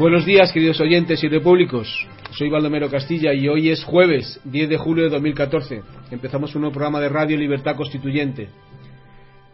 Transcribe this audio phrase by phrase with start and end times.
[0.00, 1.86] Buenos días, queridos oyentes y repúblicos.
[2.30, 5.82] Soy Baldomero Castilla y hoy es jueves 10 de julio de 2014.
[6.10, 8.48] Empezamos un nuevo programa de Radio Libertad Constituyente.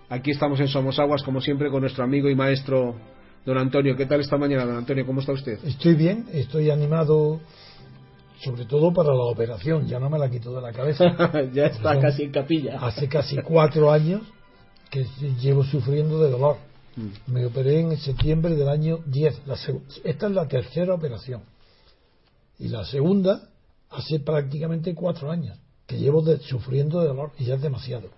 [0.09, 2.95] Aquí estamos en Somos Aguas, como siempre, con nuestro amigo y maestro
[3.45, 3.97] don Antonio.
[3.97, 5.05] ¿Qué tal esta mañana, don Antonio?
[5.05, 5.59] ¿Cómo está usted?
[5.65, 7.41] Estoy bien, estoy animado
[8.39, 11.07] sobre todo para la operación, ya no me la quito de la cabeza.
[11.53, 12.79] ya está casi en capilla.
[12.81, 14.23] Hace casi cuatro años
[14.93, 15.05] que
[15.41, 16.59] llevo sufriendo de dolor.
[16.97, 17.33] Mm.
[17.33, 19.47] Me operé en septiembre del año 10.
[19.47, 19.57] La
[20.05, 21.43] esta es la tercera operación.
[22.59, 23.49] Y la segunda
[23.91, 28.09] hace prácticamente cuatro años que llevo de- sufriendo de dolor y ya es demasiado.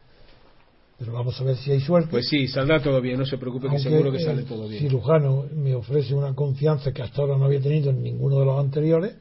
[0.98, 2.10] Pero vamos a ver si hay suerte.
[2.10, 4.80] Pues sí, saldrá todo bien, no se preocupe, que seguro que el sale todo bien.
[4.82, 8.58] cirujano me ofrece una confianza que hasta ahora no había tenido en ninguno de los
[8.58, 9.14] anteriores,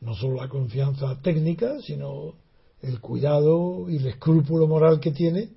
[0.00, 2.34] no solo la confianza técnica, sino
[2.80, 5.50] el cuidado y el escrúpulo moral que tiene,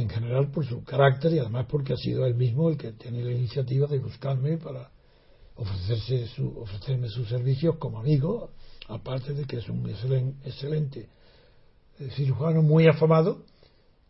[0.00, 3.24] en general por su carácter y además porque ha sido él mismo el que tiene
[3.24, 4.90] la iniciativa de buscarme para
[5.56, 8.50] ofrecerse su, ofrecerme sus servicios como amigo,
[8.88, 11.08] aparte de que es un excelen- excelente
[11.98, 13.42] eh, cirujano muy afamado,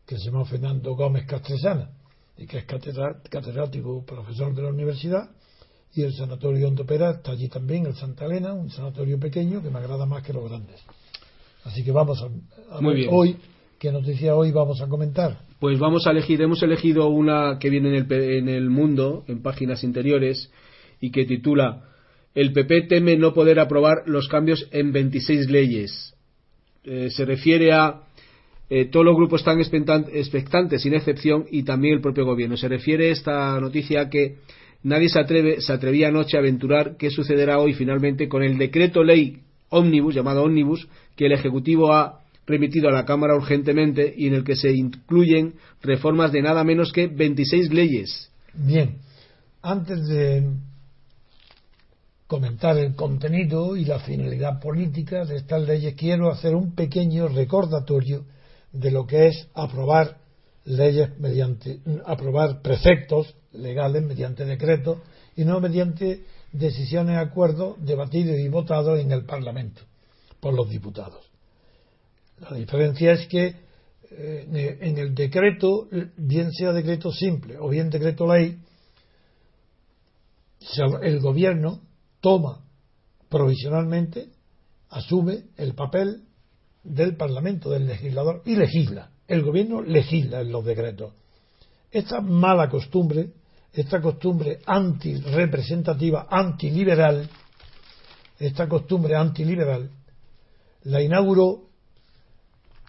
[0.07, 1.91] que se llama Fernando Gómez Castresana
[2.37, 5.31] y que es catedrático, profesor de la universidad,
[5.95, 9.79] y el sanatorio Ondopera está allí también, el Santa Elena, un sanatorio pequeño que me
[9.79, 10.81] agrada más que los grandes.
[11.65, 13.11] Así que vamos a, a Muy ver bien.
[13.13, 13.37] hoy,
[13.79, 15.48] qué noticia hoy vamos a comentar.
[15.61, 19.43] Pues vamos a elegir, hemos elegido una que viene en el, en el mundo, en
[19.43, 20.53] páginas interiores,
[21.01, 21.85] y que titula
[22.35, 26.15] El PP teme no poder aprobar los cambios en 26 leyes.
[26.85, 28.03] Eh, se refiere a
[28.71, 32.57] eh, todos los grupos están expectan- expectantes, sin excepción, y también el propio gobierno.
[32.57, 34.37] Se refiere esta noticia a que
[34.85, 39.03] nadie se, atreve, se atrevía anoche a aventurar qué sucederá hoy finalmente con el decreto
[39.03, 39.39] ley
[39.71, 40.87] ómnibus, llamado ómnibus,
[41.17, 45.55] que el Ejecutivo ha remitido a la Cámara urgentemente y en el que se incluyen
[45.83, 48.31] reformas de nada menos que 26 leyes.
[48.55, 48.99] Bien,
[49.63, 50.51] antes de
[52.27, 58.25] comentar el contenido y la finalidad política de estas leyes, quiero hacer un pequeño recordatorio
[58.73, 60.19] de lo que es aprobar
[60.65, 64.99] leyes mediante, aprobar preceptos legales mediante decretos
[65.37, 69.83] y no mediante decisiones, acuerdos debatidos y votados en el Parlamento
[70.41, 71.28] por los diputados.
[72.41, 73.55] La diferencia es que
[74.11, 78.59] eh, en el decreto, bien sea decreto simple o bien decreto ley,
[81.03, 81.81] el gobierno
[82.21, 82.65] toma
[83.29, 84.29] provisionalmente,
[84.91, 86.23] asume el papel
[86.83, 89.11] del Parlamento, del legislador, y legisla.
[89.27, 91.13] El gobierno legisla en los decretos.
[91.91, 93.31] Esta mala costumbre,
[93.73, 97.29] esta costumbre antirepresentativa, antiliberal,
[98.39, 99.91] esta costumbre antiliberal,
[100.85, 101.68] la inauguró na-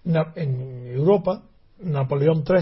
[0.06, 1.44] en Europa
[1.80, 2.62] Napoleón III,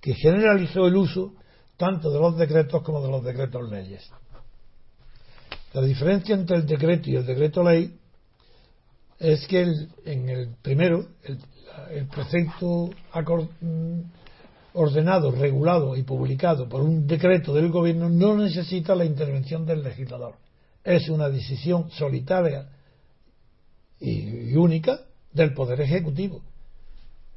[0.00, 1.34] que generalizó el uso
[1.76, 4.10] tanto de los decretos como de los decretos leyes.
[5.72, 7.98] La diferencia entre el decreto y el decreto ley
[9.18, 9.62] es que
[10.04, 11.38] en el primero, el,
[11.90, 12.90] el precepto
[13.60, 14.00] mm,
[14.74, 20.36] ordenado, regulado y publicado por un decreto del gobierno no necesita la intervención del legislador.
[20.84, 22.70] Es una decisión solitaria
[24.00, 25.00] y única
[25.32, 26.42] del Poder Ejecutivo.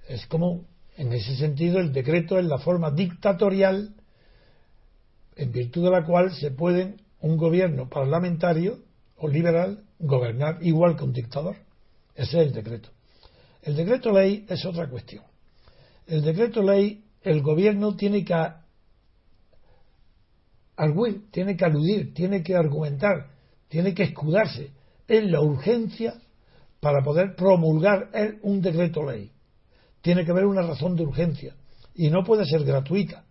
[0.07, 0.65] Es como,
[0.97, 3.95] en ese sentido, el decreto es la forma dictatorial
[5.35, 8.79] en virtud de la cual se puede un gobierno parlamentario
[9.17, 11.55] o liberal gobernar igual que un dictador.
[12.15, 12.89] Ese es el decreto.
[13.61, 15.23] El decreto ley es otra cuestión.
[16.07, 18.33] El decreto ley, el gobierno tiene que
[20.75, 23.27] arguir, tiene que aludir, tiene que argumentar,
[23.69, 24.71] tiene que escudarse
[25.07, 26.15] en la urgencia
[26.81, 29.31] para poder promulgar él un decreto ley.
[30.01, 31.55] Tiene que haber una razón de urgencia
[31.95, 33.23] y no puede ser gratuita.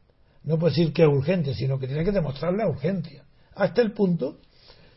[0.44, 3.24] No puede decir que es urgente, sino que tiene que demostrar la urgencia.
[3.54, 4.38] Hasta el punto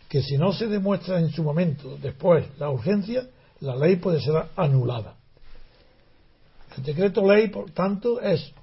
[0.08, 3.28] que si no se demuestra en su momento después la urgencia,
[3.60, 5.18] la ley puede ser anulada.
[6.78, 8.54] El decreto ley, por tanto, es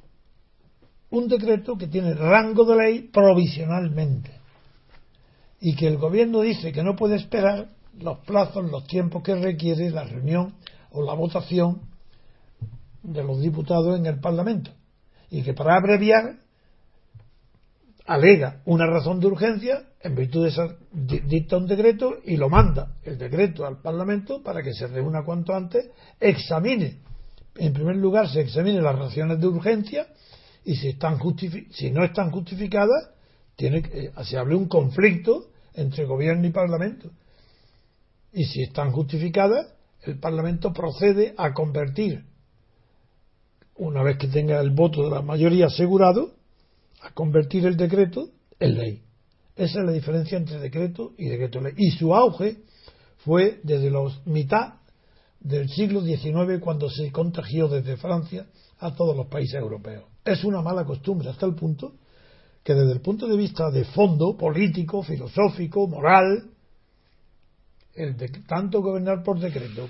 [1.10, 4.30] un decreto que tiene rango de ley provisionalmente
[5.60, 9.90] y que el gobierno dice que no puede esperar los plazos, los tiempos que requiere
[9.90, 10.54] la reunión
[10.90, 11.82] o la votación
[13.02, 14.70] de los diputados en el Parlamento.
[15.30, 16.36] Y que para abreviar
[18.06, 22.48] alega una razón de urgencia en virtud de esa di- dicta un decreto y lo
[22.48, 26.98] manda el decreto al Parlamento para que se reúna cuanto antes examine.
[27.56, 30.06] En primer lugar se examine las razones de urgencia
[30.64, 31.18] y si están
[31.70, 33.10] si no están justificadas
[33.56, 37.10] tiene eh, se hable un conflicto entre gobierno y parlamento
[38.32, 42.24] y si están justificadas el parlamento procede a convertir
[43.76, 46.34] una vez que tenga el voto de la mayoría asegurado
[47.02, 48.28] a convertir el decreto
[48.58, 49.02] en ley
[49.56, 51.74] Esa es la diferencia entre decreto y decreto ley.
[51.76, 52.58] Y su auge
[53.18, 54.74] fue desde los mitad
[55.40, 58.46] del siglo XIX cuando se contagió desde Francia
[58.78, 60.04] a todos los países europeos.
[60.24, 61.94] Es una mala costumbre hasta el punto
[62.62, 66.50] que desde el punto de vista de fondo político, filosófico, moral,
[67.94, 69.88] el de, tanto gobernar por decreto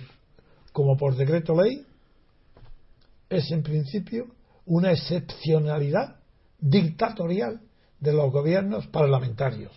[0.73, 1.85] como por decreto ley
[3.29, 4.27] es en principio
[4.67, 6.17] una excepcionalidad
[6.59, 7.61] dictatorial
[7.99, 9.73] de los gobiernos parlamentarios.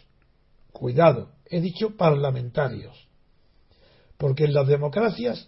[0.71, 3.07] Cuidado, he dicho parlamentarios.
[4.17, 5.47] Porque en las democracias,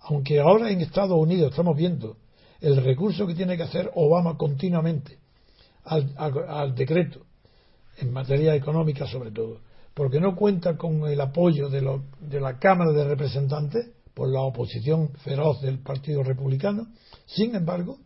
[0.00, 2.16] aunque ahora en Estados Unidos estamos viendo
[2.60, 5.18] el recurso que tiene que hacer Obama continuamente
[5.84, 7.26] al, decreto,
[7.98, 9.60] en materia económica sobre todo,
[9.94, 11.80] porque no cuenta con el apoyo de,
[12.40, 16.88] la Cámara de Representantes por la oposición feroz del Partido Republicano.
[17.26, 17.98] Sin embargo,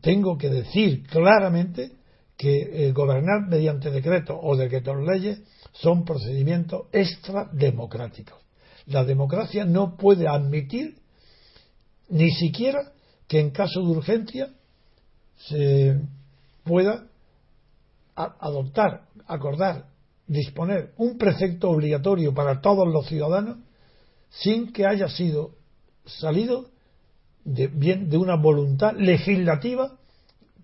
[0.00, 1.92] tengo que decir claramente
[2.36, 5.40] que eh, gobernar mediante decretos o decretos leyes
[5.72, 8.38] son procedimientos extrademocráticos.
[8.86, 10.96] La democracia no puede admitir
[12.08, 12.92] ni siquiera
[13.28, 14.50] que en caso de urgencia
[15.36, 16.00] se
[16.64, 17.06] pueda
[18.16, 19.89] adoptar, acordar,
[20.30, 23.58] disponer un precepto obligatorio para todos los ciudadanos
[24.30, 25.56] sin que haya sido
[26.06, 26.70] salido
[27.44, 29.98] de, bien, de una voluntad legislativa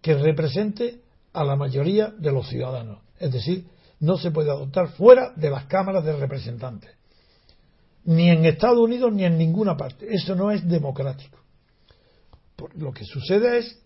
[0.00, 1.00] que represente
[1.32, 3.00] a la mayoría de los ciudadanos.
[3.18, 3.66] Es decir,
[3.98, 6.92] no se puede adoptar fuera de las cámaras de representantes.
[8.04, 10.06] Ni en Estados Unidos ni en ninguna parte.
[10.08, 11.38] Eso no es democrático.
[12.76, 13.82] lo que sucede es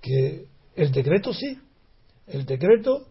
[0.00, 0.46] que
[0.76, 1.58] el decreto sí.
[2.28, 3.08] El decreto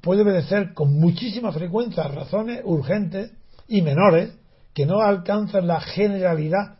[0.00, 3.32] puede obedecer con muchísima frecuencia razones urgentes
[3.66, 4.36] y menores
[4.74, 6.78] que no alcanzan la generalidad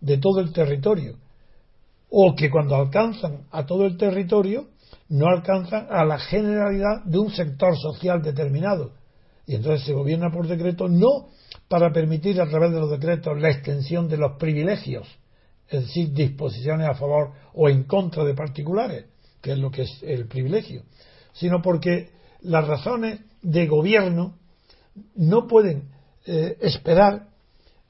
[0.00, 1.16] de todo el territorio
[2.10, 4.68] o que cuando alcanzan a todo el territorio
[5.08, 8.92] no alcanzan a la generalidad de un sector social determinado.
[9.46, 11.28] Y entonces se gobierna por decreto no
[11.68, 15.06] para permitir a través de los decretos la extensión de los privilegios,
[15.68, 19.06] es decir, disposiciones a favor o en contra de particulares,
[19.40, 20.82] que es lo que es el privilegio,
[21.32, 22.10] sino porque
[22.44, 24.38] las razones de gobierno
[25.16, 25.90] no pueden
[26.26, 27.28] eh, esperar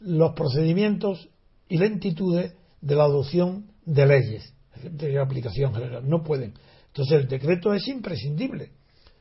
[0.01, 1.29] los procedimientos
[1.69, 6.09] y lentitudes de la adopción de leyes de aplicación general.
[6.09, 6.55] No pueden.
[6.89, 8.71] Entonces el decreto es imprescindible,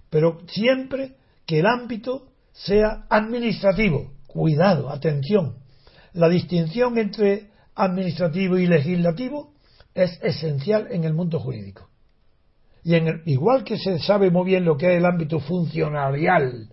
[0.10, 1.16] pero siempre
[1.46, 4.12] que el ámbito sea administrativo.
[4.28, 5.58] Cuidado, atención.
[6.14, 9.54] La distinción entre administrativo y legislativo
[9.94, 11.90] es esencial en el mundo jurídico.
[12.84, 16.70] Y en igual que se sabe muy bien lo que es el ámbito funcionarial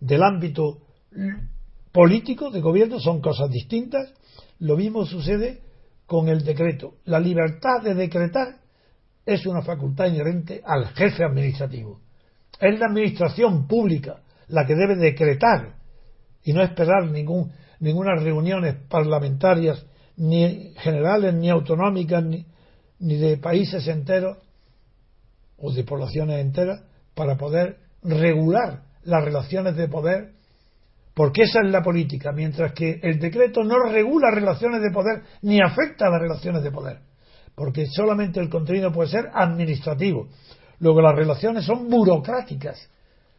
[0.00, 0.78] del ámbito
[1.92, 4.12] político de gobierno, son cosas distintas,
[4.58, 5.60] lo mismo sucede
[6.06, 6.94] con el decreto.
[7.04, 8.56] La libertad de decretar
[9.24, 12.00] es una facultad inherente al jefe administrativo.
[12.60, 15.76] Es la administración pública la que debe decretar
[16.42, 24.38] y no esperar ninguna reuniones parlamentarias, ni generales, ni autonómicas, ni de países enteros
[25.64, 26.82] o de poblaciones enteras
[27.14, 30.34] para poder regular las relaciones de poder
[31.14, 35.60] porque esa es la política, mientras que el decreto no regula relaciones de poder ni
[35.60, 36.98] afecta a las relaciones de poder,
[37.54, 40.28] porque solamente el contenido puede ser administrativo.
[40.80, 42.90] Luego las relaciones son burocráticas,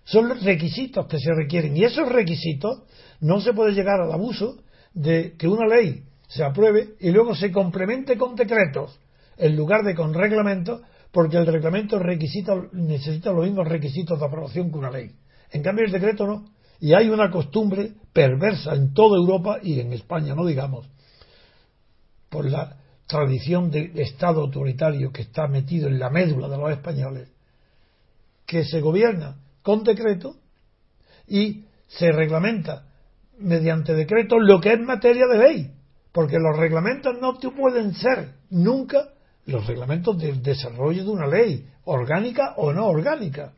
[0.05, 2.83] son requisitos que se requieren y esos requisitos
[3.19, 4.55] no se puede llegar al abuso
[4.93, 8.97] de que una ley se apruebe y luego se complemente con decretos
[9.37, 10.81] en lugar de con reglamentos,
[11.15, 15.15] porque el reglamento necesita los mismos requisitos de aprobación que una ley.
[15.49, 16.49] En cambio el decreto no
[16.81, 20.89] y hay una costumbre perversa en toda Europa y en España, no digamos,
[22.27, 22.75] por la
[23.07, 27.29] tradición de Estado autoritario que está metido en la médula de los españoles,
[28.45, 30.35] que se gobierna con decreto
[31.29, 32.89] y se reglamenta
[33.39, 35.71] mediante decreto lo que es materia de ley,
[36.11, 39.14] porque los reglamentos no pueden ser nunca
[39.45, 43.53] los reglamentos del desarrollo de una ley, orgánica o no orgánica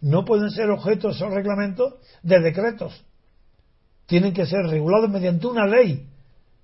[0.00, 3.04] no pueden ser objetos esos reglamentos de decretos.
[4.06, 6.06] Tienen que ser regulados mediante una ley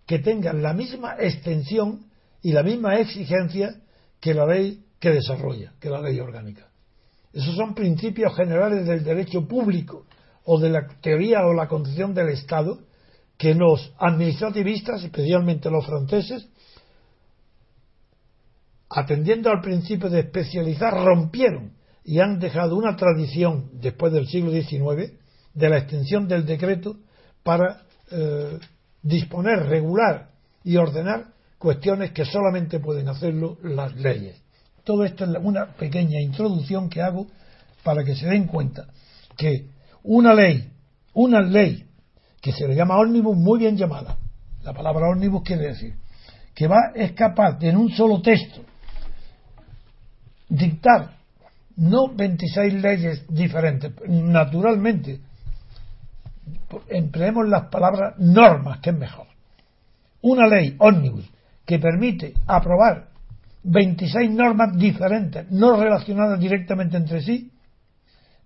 [0.06, 2.06] que tenga la misma extensión
[2.42, 3.76] y la misma exigencia
[4.20, 6.68] que la ley que desarrolla, que la ley orgánica.
[7.32, 10.06] Esos son principios generales del derecho público
[10.44, 12.78] o de la teoría o la concepción del Estado
[13.38, 16.46] que los administrativistas, especialmente los franceses,
[18.94, 21.72] atendiendo al principio de especializar, rompieron
[22.04, 25.12] y han dejado una tradición después del siglo XIX
[25.54, 26.96] de la extensión del decreto
[27.42, 28.58] para eh,
[29.02, 30.30] disponer, regular
[30.64, 31.26] y ordenar
[31.58, 34.42] cuestiones que solamente pueden hacerlo las leyes.
[34.84, 37.28] Todo esto es una pequeña introducción que hago
[37.82, 38.86] para que se den cuenta
[39.36, 39.66] que
[40.02, 40.70] una ley,
[41.14, 41.86] una ley
[42.40, 44.18] que se le llama ómnibus, muy bien llamada,
[44.64, 45.94] la palabra ómnibus quiere decir
[46.54, 48.62] que va, es capaz de en un solo texto
[50.52, 51.16] dictar
[51.76, 55.20] no 26 leyes diferentes, naturalmente,
[56.88, 59.26] empleemos las palabras normas, que es mejor.
[60.20, 61.28] Una ley ómnibus
[61.64, 63.08] que permite aprobar
[63.64, 67.50] 26 normas diferentes, no relacionadas directamente entre sí,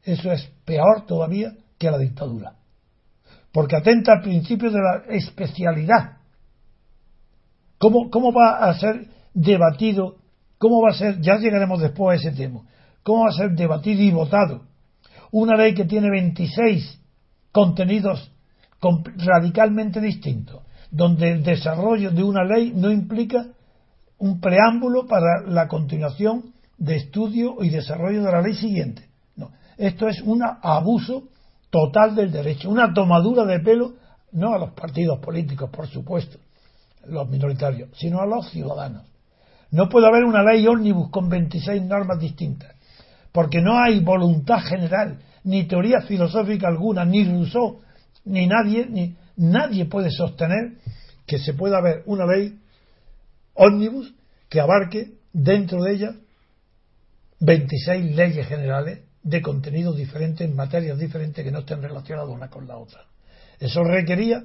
[0.05, 2.55] eso es peor todavía que la dictadura.
[3.53, 6.19] Porque atenta al principio de la especialidad.
[7.79, 10.19] ¿Cómo, cómo va a ser debatido?
[10.59, 11.21] ¿Cómo va a ser?
[11.21, 12.63] Ya llegaremos después a ese tema.
[13.03, 14.63] ¿Cómo va a ser debatido y votado?
[15.31, 17.01] Una ley que tiene 26
[17.53, 18.31] contenidos
[19.17, 23.47] radicalmente distintos, donde el desarrollo de una ley no implica
[24.19, 29.09] un preámbulo para la continuación de estudio y desarrollo de la ley siguiente.
[29.37, 31.25] No, esto es un abuso
[31.71, 33.95] total del derecho, una tomadura de pelo,
[34.33, 36.39] no a los partidos políticos, por supuesto,
[37.07, 39.05] los minoritarios, sino a los ciudadanos.
[39.71, 42.75] No puede haber una ley ómnibus con 26 normas distintas,
[43.33, 47.81] porque no hay voluntad general, ni teoría filosófica alguna, ni Rousseau,
[48.25, 50.79] ni nadie, ni nadie puede sostener
[51.27, 52.59] que se pueda haber una ley
[53.55, 54.15] ómnibus
[54.49, 56.15] que abarque dentro de ella
[57.41, 62.67] 26 leyes generales de contenidos diferentes en materias diferentes que no estén relacionadas una con
[62.67, 63.03] la otra.
[63.59, 64.45] Eso requería,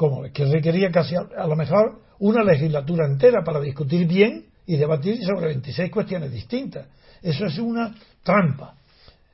[0.00, 5.22] como que requería casi a, lo mejor una legislatura entera para discutir bien y debatir
[5.22, 6.86] sobre 26 cuestiones distintas.
[7.20, 8.76] Eso es una trampa.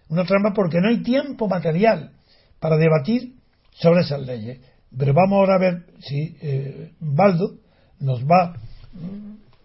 [0.09, 2.11] Una trampa porque no hay tiempo material
[2.59, 3.35] para debatir
[3.75, 4.59] sobre esas leyes.
[4.91, 7.59] Pero vamos ahora a ver si eh, Baldo
[8.01, 8.57] nos va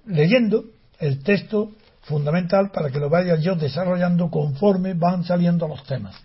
[0.05, 0.65] leyendo
[0.99, 6.15] el texto fundamental para que lo vaya yo desarrollando conforme van saliendo los temas.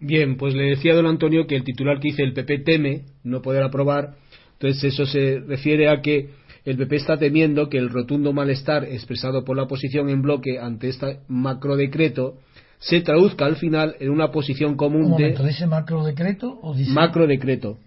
[0.00, 3.42] Bien, pues le decía don Antonio que el titular que dice el PP teme no
[3.42, 4.21] poder aprobar,
[4.62, 6.30] entonces eso se refiere a que
[6.64, 10.88] el PP está temiendo que el rotundo malestar expresado por la oposición en bloque ante
[10.88, 12.38] este macrodecreto
[12.78, 15.34] se traduzca al final en una posición común de...
[15.34, 16.92] ¿Dice macrodecreto o dice...
[16.92, 17.78] Macrodecreto.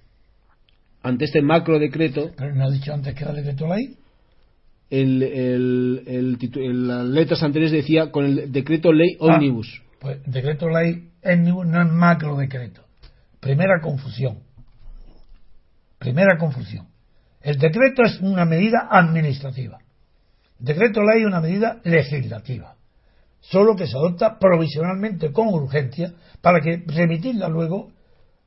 [1.02, 2.32] Ante este macrodecreto...
[2.36, 3.96] ¿Pero no ha dicho antes que era decreto ley?
[4.90, 9.82] el, el, el, las letras anteriores decía con el decreto ley ah, omnibus.
[10.00, 12.82] pues decreto ley omnibus no es macro decreto.
[13.40, 14.45] Primera confusión.
[16.00, 16.88] Primera confusión.
[17.42, 19.80] El decreto es una medida administrativa.
[20.60, 22.76] decreto ley es una medida legislativa.
[23.40, 27.92] Solo que se adopta provisionalmente con urgencia para que remitirla luego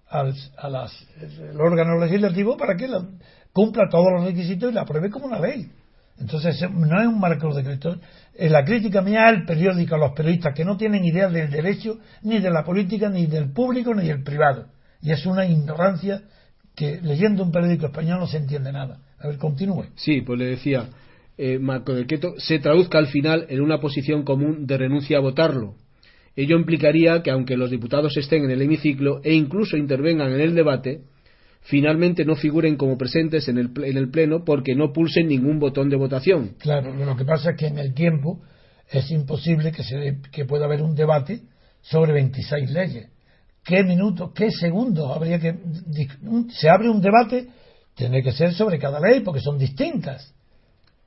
[0.08, 3.06] al, al órgano legislativo para que la,
[3.52, 5.70] cumpla todos los requisitos y la apruebe como una ley.
[6.18, 7.96] Entonces, no es un marco decreto.
[8.34, 11.98] En la crítica mía el periódico, a los periodistas que no tienen idea del derecho,
[12.22, 14.66] ni de la política, ni del público, ni del privado.
[15.00, 16.22] Y es una ignorancia
[16.78, 19.00] que leyendo un periódico español no se entiende nada.
[19.18, 19.86] A ver, continúe.
[19.96, 20.88] Sí, pues le decía,
[21.36, 25.74] eh, marco decreto se traduzca al final en una posición común de renuncia a votarlo.
[26.36, 30.54] Ello implicaría que aunque los diputados estén en el hemiciclo e incluso intervengan en el
[30.54, 31.00] debate,
[31.62, 35.88] finalmente no figuren como presentes en el, en el Pleno porque no pulsen ningún botón
[35.88, 36.54] de votación.
[36.60, 38.40] Claro, lo que pasa es que en el tiempo
[38.88, 41.40] es imposible que, se, que pueda haber un debate
[41.80, 43.08] sobre 26 leyes.
[43.64, 45.56] ¿Qué minutos, qué segundos habría que...
[46.50, 47.48] Se abre un debate,
[47.94, 50.34] tiene que ser sobre cada ley porque son distintas.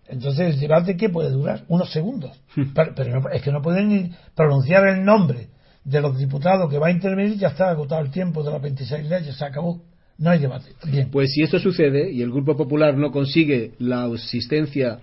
[0.08, 1.64] Entonces, ¿el debate qué puede durar?
[1.70, 2.40] Unos segundos.
[2.76, 5.48] Pero, es que no pueden ni pronunciar el nombre
[5.84, 9.10] de los diputados que va a intervenir, ya está agotado el tiempo de las 26
[9.10, 9.82] leyes, se acabó.
[10.18, 10.72] No hay debate.
[10.86, 11.10] Bien.
[11.10, 15.00] Pues si esto sucede y el Grupo Popular no consigue la asistencia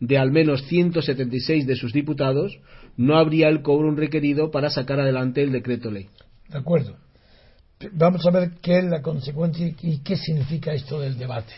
[0.00, 2.58] de al menos 176 de sus diputados,
[2.96, 6.08] no habría el un requerido para sacar adelante el decreto ley.
[6.48, 6.96] De acuerdo.
[7.92, 11.54] Vamos a ver qué es la consecuencia y qué significa esto del debate.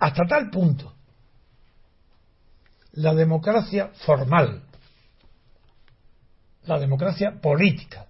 [0.00, 0.94] Hasta tal punto,
[2.92, 4.62] la democracia formal,
[6.64, 8.06] la democracia política,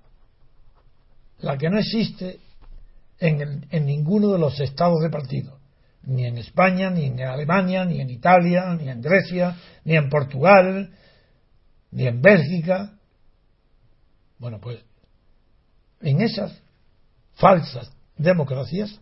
[1.38, 2.38] la que no existe
[3.18, 5.58] en, ninguno de los estados de partido,
[6.02, 10.94] ni en España, ni en Alemania, ni en Italia, ni en Grecia, ni en Portugal,
[11.90, 12.94] ni en Bélgica.
[14.40, 14.80] Bueno, pues
[16.00, 16.60] en esas
[17.34, 18.98] falsas democracias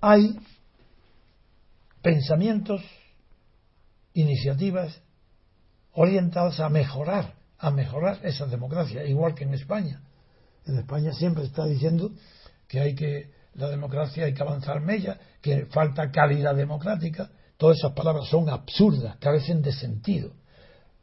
[0.00, 0.38] hay
[2.00, 2.80] pensamientos,
[4.14, 5.00] iniciativas
[5.92, 10.02] orientadas a mejorar, a mejorar esa democracia, igual que en España
[10.68, 12.12] en España siempre está diciendo
[12.66, 17.30] que hay que la democracia hay que avanzar en ella, que falta calidad democrática.
[17.56, 20.32] Todas esas palabras son absurdas, carecen de sentido.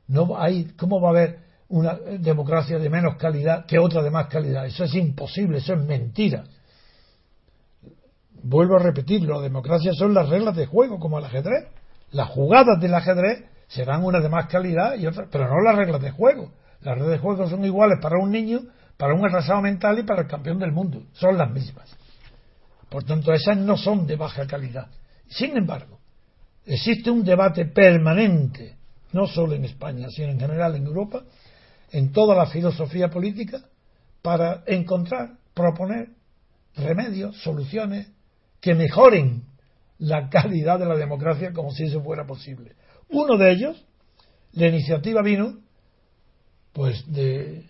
[0.07, 4.27] No hay, ¿Cómo va a haber una democracia de menos calidad que otra de más
[4.27, 4.65] calidad?
[4.65, 6.43] Eso es imposible, eso es mentira.
[8.43, 11.67] Vuelvo a repetirlo, la democracia son las reglas de juego, como el ajedrez.
[12.11, 16.01] Las jugadas del ajedrez serán unas de más calidad y otras, pero no las reglas
[16.01, 16.51] de juego.
[16.81, 18.61] Las reglas de juego son iguales para un niño,
[18.97, 21.03] para un atrasado mental y para el campeón del mundo.
[21.13, 21.95] Son las mismas.
[22.89, 24.87] Por tanto, esas no son de baja calidad.
[25.27, 25.99] Sin embargo,
[26.65, 28.74] existe un debate permanente,
[29.15, 31.23] no solo en España, sino en general en Europa,
[31.91, 33.61] en toda la filosofía política,
[34.21, 36.09] para encontrar, proponer
[36.75, 38.11] remedios, soluciones
[38.59, 39.43] que mejoren
[39.99, 42.75] la calidad de la democracia como si eso fuera posible.
[43.09, 43.85] Uno de ellos,
[44.51, 45.59] la iniciativa vino
[46.73, 47.63] pues de,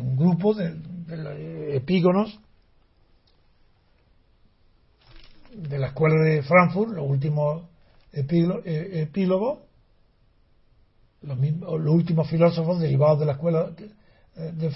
[0.00, 2.40] un grupo de, epígonos
[5.52, 7.66] de la escuela de Frankfurt, los últimos
[8.12, 9.65] eh, epílogos,
[11.26, 13.90] los, los, últimos filósofos derivados de la escuela de,
[14.52, 14.70] de,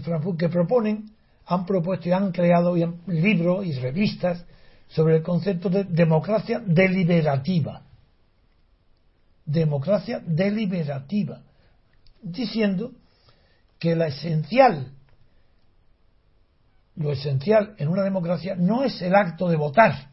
[0.00, 1.10] Frankfurt que proponen,
[1.46, 2.74] han propuesto y han creado
[3.06, 4.44] libros y revistas
[4.88, 7.82] sobre el concepto de democracia deliberativa.
[9.44, 11.42] Democracia deliberativa.
[12.22, 12.92] Diciendo
[13.78, 14.92] que la esencial,
[16.96, 20.10] lo esencial en una democracia no es el acto de votar.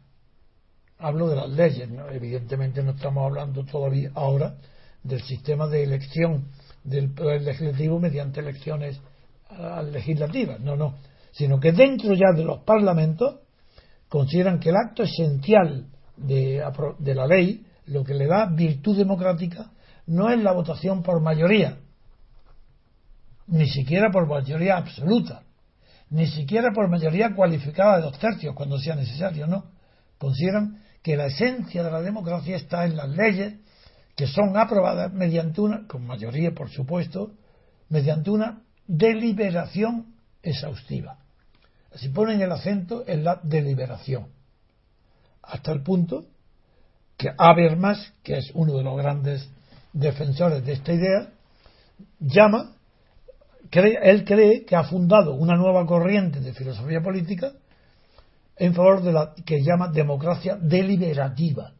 [0.98, 4.56] Hablo de las leyes, evidentemente no estamos hablando todavía ahora
[5.04, 6.48] del sistema de elección
[6.82, 8.98] del poder legislativo mediante elecciones
[9.50, 10.96] ah, legislativas, no, no,
[11.32, 13.36] sino que dentro ya de los parlamentos
[14.08, 15.86] consideran que el acto esencial
[16.16, 16.64] de,
[16.98, 19.70] de la ley, lo que le da virtud democrática,
[20.06, 21.78] no es la votación por mayoría,
[23.46, 25.42] ni siquiera por mayoría absoluta,
[26.10, 29.64] ni siquiera por mayoría cualificada de dos tercios cuando sea necesario, no.
[30.18, 33.54] Consideran que la esencia de la democracia está en las leyes
[34.16, 37.32] que son aprobadas mediante una, con mayoría por supuesto,
[37.88, 41.18] mediante una deliberación exhaustiva.
[41.92, 44.28] Así ponen el acento en la deliberación.
[45.42, 46.26] Hasta el punto
[47.16, 49.48] que Habermas, que es uno de los grandes
[49.92, 51.28] defensores de esta idea,
[52.18, 52.72] llama,
[53.70, 57.52] él cree que ha fundado una nueva corriente de filosofía política
[58.56, 61.72] en favor de la que llama democracia deliberativa.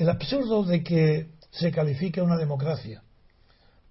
[0.00, 3.02] El absurdo de que se califique una democracia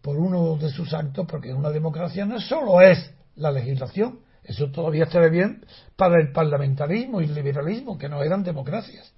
[0.01, 5.03] por uno de sus actos, porque una democracia no solo es la legislación, eso todavía
[5.03, 5.63] está bien
[5.95, 9.13] para el parlamentarismo y el liberalismo, que no eran democracias.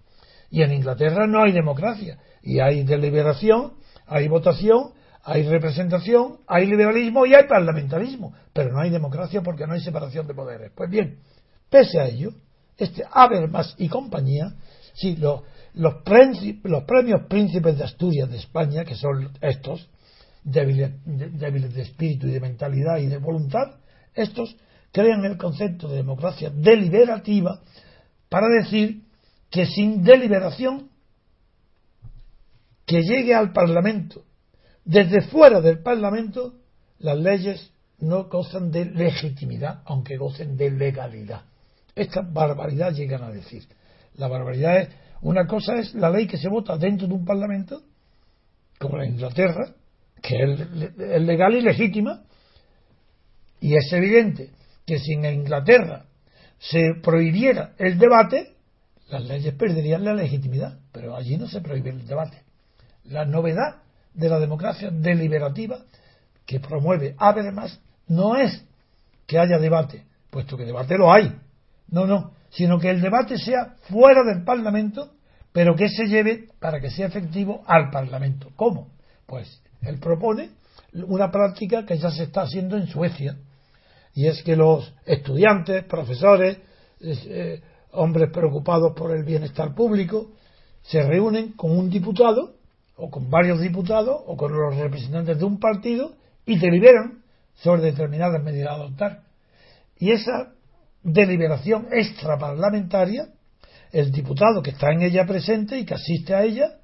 [0.49, 3.75] Y en Inglaterra no hay democracia, y hay deliberación,
[4.06, 4.91] hay votación,
[5.23, 10.27] hay representación, hay liberalismo y hay parlamentarismo, pero no hay democracia porque no hay separación
[10.27, 10.73] de poderes.
[10.75, 11.19] Pues bien,
[11.69, 12.32] pese a ello,
[12.77, 14.56] este Habermas y compañía,
[14.93, 15.15] sí,
[15.73, 15.95] los,
[16.63, 19.89] los, premios príncipes de Asturias de España, que son estos,
[20.43, 23.79] débiles, débiles de espíritu y de mentalidad y de voluntad,
[24.13, 24.55] estos
[24.91, 27.62] crean el concepto de democracia deliberativa
[28.29, 29.03] para decir
[29.49, 30.89] que sin deliberación
[32.86, 34.25] que llegue al Parlamento,
[34.84, 36.55] desde fuera del Parlamento,
[36.99, 41.43] las leyes no gozan de legitimidad, aunque gocen de legalidad.
[41.95, 43.63] Esta barbaridad llegan a decir.
[44.15, 44.89] La barbaridad es,
[45.21, 47.81] una cosa es la ley que se vota dentro de un Parlamento,
[48.79, 49.73] como la Inglaterra,
[50.21, 52.23] que es legal y legítima,
[53.60, 54.49] y es evidente
[54.86, 56.05] que si en Inglaterra
[56.60, 58.53] se prohibiera el debate,
[59.10, 62.41] las leyes perderían la legitimidad, pero allí no se prohíbe el debate.
[63.05, 63.81] La novedad
[64.13, 65.79] de la democracia deliberativa
[66.45, 68.63] que promueve Habermas no es
[69.27, 71.36] que haya debate, puesto que debate lo hay,
[71.89, 75.11] no, no, sino que el debate sea fuera del Parlamento,
[75.51, 78.51] pero que se lleve para que sea efectivo al Parlamento.
[78.55, 78.89] ¿Cómo?
[79.25, 80.49] Pues él propone
[80.93, 83.37] una práctica que ya se está haciendo en Suecia,
[84.13, 86.57] y es que los estudiantes, profesores,
[86.99, 87.61] eh,
[87.91, 90.31] hombres preocupados por el bienestar público,
[90.83, 92.55] se reúnen con un diputado,
[92.97, 96.13] o con varios diputados, o con los representantes de un partido,
[96.45, 97.23] y deliberan
[97.55, 99.23] sobre determinadas medidas a adoptar.
[99.97, 100.53] Y esa
[101.03, 103.29] deliberación extraparlamentaria,
[103.91, 106.77] el diputado que está en ella presente y que asiste a ella,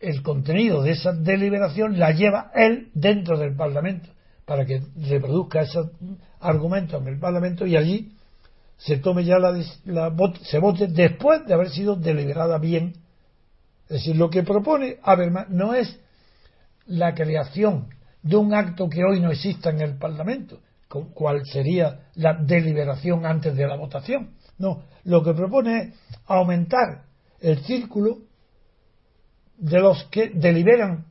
[0.00, 4.10] el contenido de esa deliberación la lleva él dentro del Parlamento
[4.44, 5.90] para que reproduzca esos
[6.40, 8.12] argumentos en el Parlamento y allí
[8.76, 9.54] se tome ya la,
[10.42, 12.94] se vote después de haber sido deliberada bien.
[13.84, 15.98] Es decir, lo que propone Habermas no es
[16.86, 17.88] la creación
[18.22, 23.56] de un acto que hoy no exista en el Parlamento, cuál sería la deliberación antes
[23.56, 24.34] de la votación.
[24.58, 25.94] No, lo que propone es
[26.26, 27.04] aumentar
[27.40, 28.18] el círculo
[29.58, 31.06] de los que deliberan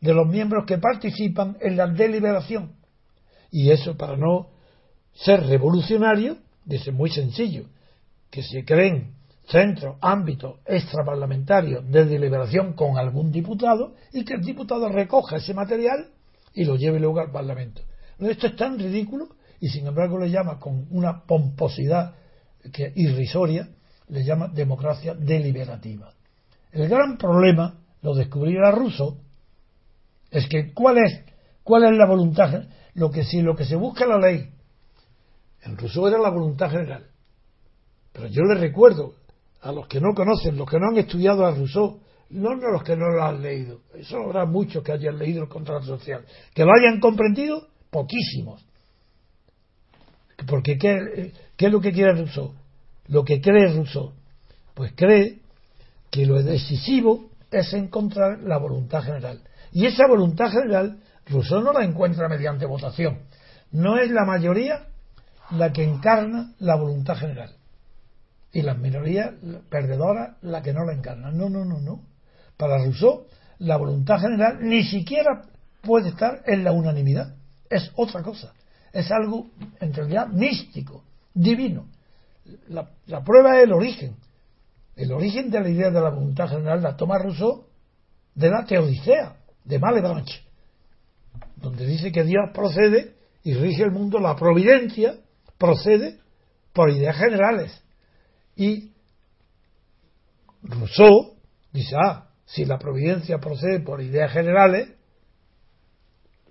[0.00, 2.72] de los miembros que participan en la deliberación.
[3.50, 4.48] Y eso, para no
[5.12, 7.64] ser revolucionario, dice muy sencillo,
[8.30, 9.14] que se creen
[9.46, 16.10] centros, ámbitos extraparlamentarios de deliberación con algún diputado y que el diputado recoja ese material
[16.54, 17.82] y lo lleve luego al Parlamento.
[18.20, 19.28] Esto es tan ridículo
[19.60, 22.14] y sin embargo le llama con una pomposidad
[22.72, 23.68] que irrisoria,
[24.08, 26.12] le llama democracia deliberativa.
[26.72, 29.18] El gran problema, lo descubrirá Russo,
[30.30, 31.24] es que cuál es,
[31.62, 34.50] cuál es la voluntad, lo que si lo que se busca la ley,
[35.62, 37.06] en Rousseau era la voluntad general.
[38.12, 39.14] Pero yo les recuerdo
[39.60, 42.82] a los que no conocen, los que no han estudiado a Rousseau, no, no los
[42.82, 46.64] que no lo han leído, eso habrá muchos que hayan leído el contrato social, que
[46.64, 48.64] lo hayan comprendido, poquísimos.
[50.46, 52.54] Porque ¿qué, ¿qué es lo que quiere Rousseau?
[53.08, 54.12] Lo que cree Rousseau,
[54.74, 55.40] pues cree
[56.10, 59.42] que lo decisivo es encontrar la voluntad general.
[59.72, 63.20] Y esa voluntad general, Rousseau no la encuentra mediante votación.
[63.72, 64.86] No es la mayoría
[65.50, 67.54] la que encarna la voluntad general.
[68.52, 69.32] Y las minorías
[69.68, 71.36] perdedoras la que no la encarnan.
[71.36, 72.02] No, no, no, no.
[72.56, 73.26] Para Rousseau,
[73.58, 75.42] la voluntad general ni siquiera
[75.82, 77.34] puede estar en la unanimidad.
[77.70, 78.52] Es otra cosa.
[78.92, 79.46] Es algo,
[79.80, 81.86] en realidad, místico, divino.
[82.68, 84.16] La, prueba es el origen.
[84.96, 87.64] El origen de la idea de la voluntad general la toma Rousseau
[88.34, 90.42] de la Teodicea, de Malebranche,
[91.56, 95.14] donde dice que Dios procede y rige el mundo, la providencia
[95.56, 96.18] procede
[96.72, 97.82] por ideas generales.
[98.56, 98.92] Y
[100.62, 101.34] Rousseau
[101.72, 104.88] dice, ah, si la providencia procede por ideas generales,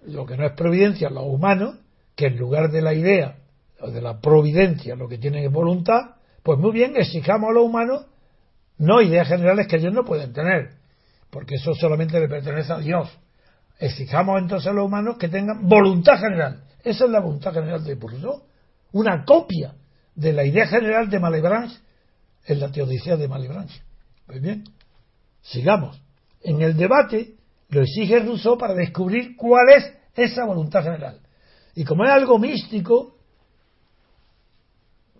[0.06, 1.78] lo que no es providencia, lo humano,
[2.16, 3.38] que en lugar de la idea
[3.80, 7.64] o de la providencia lo que tienen es voluntad, pues muy bien, exijamos a los
[7.64, 8.06] humanos
[8.78, 10.72] no ideas generales que ellos no pueden tener,
[11.30, 13.10] porque eso solamente le pertenece a Dios.
[13.78, 16.64] Exijamos entonces a los humanos que tengan voluntad general.
[16.84, 18.44] Esa es la voluntad general de Rousseau.
[18.92, 19.76] Una copia
[20.16, 21.78] de la idea general de Malebranche
[22.46, 23.82] en la teodicea de Malebranche.
[24.26, 24.64] Pues bien,
[25.42, 26.02] sigamos.
[26.42, 27.36] En el debate
[27.70, 31.20] lo exige Rousseau para descubrir cuál es esa voluntad general.
[31.76, 33.18] Y como es algo místico,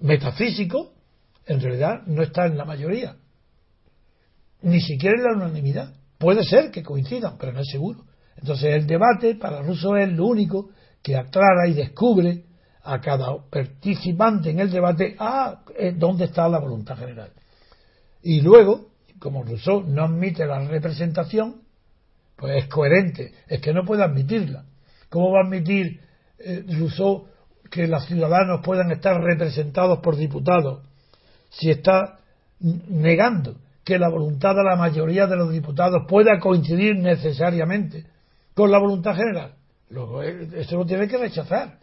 [0.02, 0.94] metafísico,
[1.46, 3.16] en realidad no está en la mayoría.
[4.62, 5.94] Ni siquiera en la unanimidad.
[6.18, 8.04] Puede ser que coincidan, pero no es seguro.
[8.36, 10.70] Entonces el debate para Rousseau es lo único
[11.02, 12.46] que aclara y descubre
[12.84, 17.32] a cada participante en el debate ah, eh, dónde está la voluntad general.
[18.22, 21.62] Y luego, como Rousseau no admite la representación,
[22.40, 24.64] pues es coherente, es que no puede admitirla.
[25.10, 26.00] ¿Cómo va a admitir
[26.40, 27.28] eh, Rousseau
[27.70, 30.82] que los ciudadanos puedan estar representados por diputados
[31.50, 32.20] si está
[32.60, 38.06] negando que la voluntad de la mayoría de los diputados pueda coincidir necesariamente
[38.54, 39.56] con la voluntad general.
[39.90, 41.80] Luego, eso lo tiene que rechazar.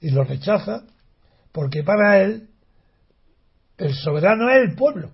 [0.00, 0.84] Y lo rechaza
[1.52, 2.48] porque para él
[3.78, 5.10] el soberano es el pueblo.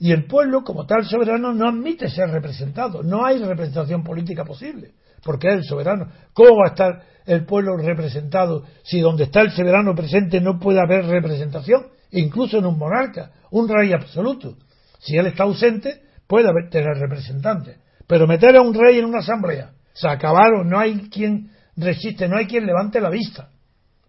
[0.00, 3.02] Y el pueblo, como tal soberano, no admite ser representado.
[3.02, 6.08] No hay representación política posible, porque es el soberano.
[6.32, 10.80] ¿Cómo va a estar el pueblo representado si donde está el soberano presente no puede
[10.80, 11.88] haber representación?
[12.12, 14.56] Incluso en un monarca, un rey absoluto.
[15.00, 17.78] Si él está ausente, puede haber, tener representantes.
[18.06, 22.38] Pero meter a un rey en una asamblea, se acabaron, no hay quien resiste, no
[22.38, 23.50] hay quien levante la vista.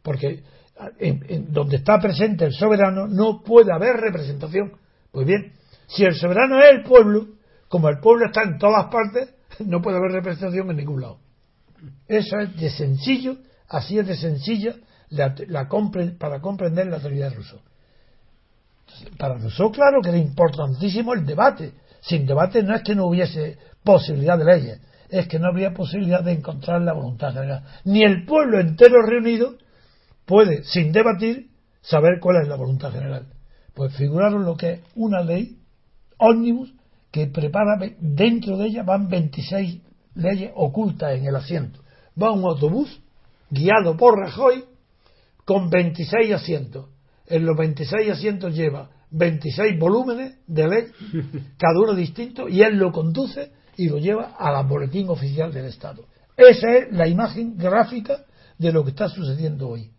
[0.02, 0.42] Porque
[1.00, 4.72] en, donde está presente el soberano no puede haber representación.
[5.12, 5.52] Pues bien,
[5.92, 7.28] si el soberano es el pueblo,
[7.68, 9.34] como el pueblo está en todas partes,
[9.66, 11.20] no puede haber representación en ningún lado.
[12.08, 14.76] Eso es de sencillo, así es de sencilla
[15.10, 15.36] la,
[16.18, 17.60] para comprender la de Rousseau.
[19.18, 21.74] Para Rousseau, claro que era importantísimo el debate.
[22.02, 26.24] Sin debate no es que no hubiese posibilidad de leyes, es que no habría posibilidad
[26.24, 27.64] de encontrar la voluntad general.
[27.84, 29.56] Ni el pueblo entero reunido
[30.26, 31.50] puede, sin debatir,
[31.82, 33.28] saber cuál es la voluntad general.
[33.74, 35.61] Pues figuraron lo que es una ley
[36.22, 36.74] ómnibus
[37.12, 39.82] que prepara, dentro de ella van 26
[40.16, 41.82] leyes ocultas en el asiento.
[42.22, 43.02] Va un autobús
[43.50, 44.64] guiado por Rajoy
[45.44, 46.86] con 26 asientos.
[47.28, 50.88] En los 26 asientos lleva 26 volúmenes de ley,
[51.58, 56.06] cada uno distinto, y él lo conduce y lo lleva al boletín oficial del Estado.
[56.38, 58.26] Esa es la imagen gráfica
[58.58, 59.92] de lo que está sucediendo hoy,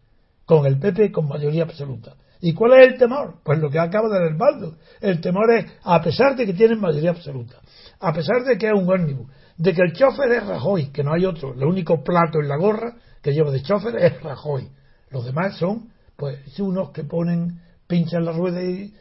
[0.44, 2.14] con el PP con mayoría absoluta.
[2.44, 3.36] ¿Y cuál es el temor?
[3.44, 4.74] Pues lo que acaba de leer Baldo.
[5.00, 7.60] El temor es, a pesar de que tienen mayoría absoluta,
[8.00, 11.14] a pesar de que es un ómnibus, de que el chofer es Rajoy, que no
[11.14, 14.68] hay otro, el único plato en la gorra que lleva de chofer es Rajoy.
[15.10, 18.92] Los demás son, pues, unos que ponen, pinchan la rueda y,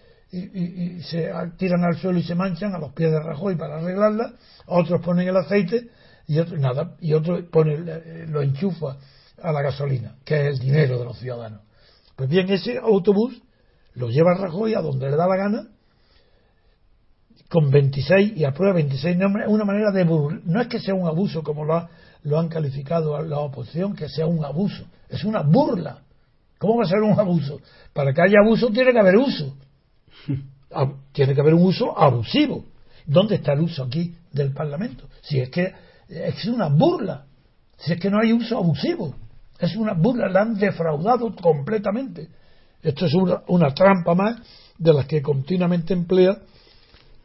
[1.02, 4.34] se tiran al suelo y se manchan a los pies de Rajoy para arreglarla,
[4.68, 5.90] otros ponen el aceite
[6.28, 7.76] y otro nada, y otro pone,
[8.28, 8.98] lo enchufa
[9.42, 11.71] a la gasolina, que es el dinero de los ciudadanos.
[12.22, 13.42] Pues bien, ese autobús
[13.96, 15.68] lo lleva Rajoy a donde le da la gana,
[17.50, 21.08] con 26 y aprueba 26 nombres, es una manera de no es que sea un
[21.08, 21.90] abuso como lo,
[22.22, 26.04] lo han calificado la oposición, que sea un abuso, es una burla.
[26.60, 27.60] ¿Cómo va a ser un abuso?
[27.92, 29.56] Para que haya abuso tiene que haber uso.
[31.14, 32.66] Tiene que haber un uso abusivo.
[33.08, 35.10] ¿Dónde está el uso aquí del Parlamento?
[35.24, 35.74] Si es que
[36.08, 37.26] es una burla,
[37.78, 39.16] si es que no hay uso abusivo,
[39.62, 42.30] es una burla, la han defraudado completamente.
[42.82, 44.39] Esto es una, trampa más
[44.78, 46.36] de las que continuamente emplea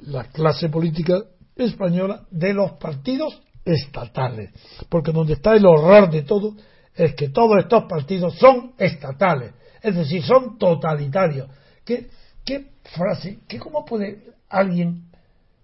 [0.01, 1.23] la clase política
[1.57, 4.51] española de los partidos estatales.
[4.91, 6.55] Porque donde está el horror de todo
[6.95, 11.49] es que todos estos partidos son estatales, es decir, son totalitarios.
[11.85, 12.09] ¿Qué,
[12.45, 15.05] qué frase, qué, cómo puede alguien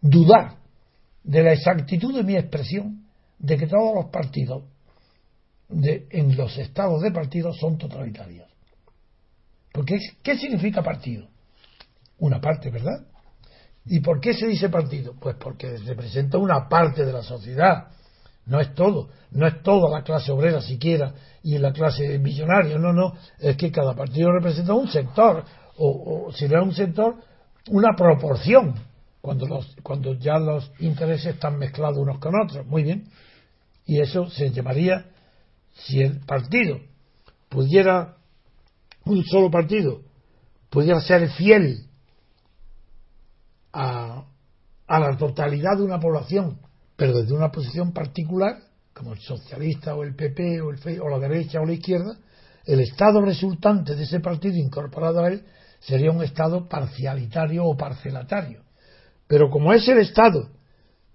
[0.01, 0.57] dudar
[1.23, 3.05] de la exactitud de mi expresión
[3.39, 4.65] de que todos los partidos
[5.73, 8.49] de, en los estados de partidos son totalitarios?
[9.73, 11.29] Porque, ¿qué significa partido?
[12.19, 13.07] Una parte, ¿verdad?
[13.87, 15.15] ¿Y por qué se dice partido?
[15.19, 17.89] Pues porque representa una parte de la sociedad.
[18.45, 22.93] No es todo, no es toda la clase obrera siquiera y la clase millonaria, no,
[22.93, 25.45] no, es que cada partido representa un sector,
[25.77, 27.17] o, o si no es un sector,
[27.69, 28.75] una proporción,
[29.23, 32.67] cuando, los, cuando ya los intereses están mezclados unos con otros.
[32.67, 33.05] Muy bien.
[33.87, 35.07] Y eso se llamaría,
[35.73, 36.81] si el partido
[37.49, 38.17] pudiera,
[39.05, 40.03] un solo partido,
[40.71, 41.87] pudiera ser fiel
[43.73, 44.25] a,
[44.87, 46.59] a la totalidad de una población,
[46.97, 48.59] pero desde una posición particular,
[48.95, 52.17] como el socialista o el PP o, el, o la derecha o la izquierda,
[52.65, 55.45] el Estado resultante de ese partido incorporado a él
[55.81, 58.63] sería un Estado parcialitario o parcelatario.
[59.27, 60.51] Pero como es el Estado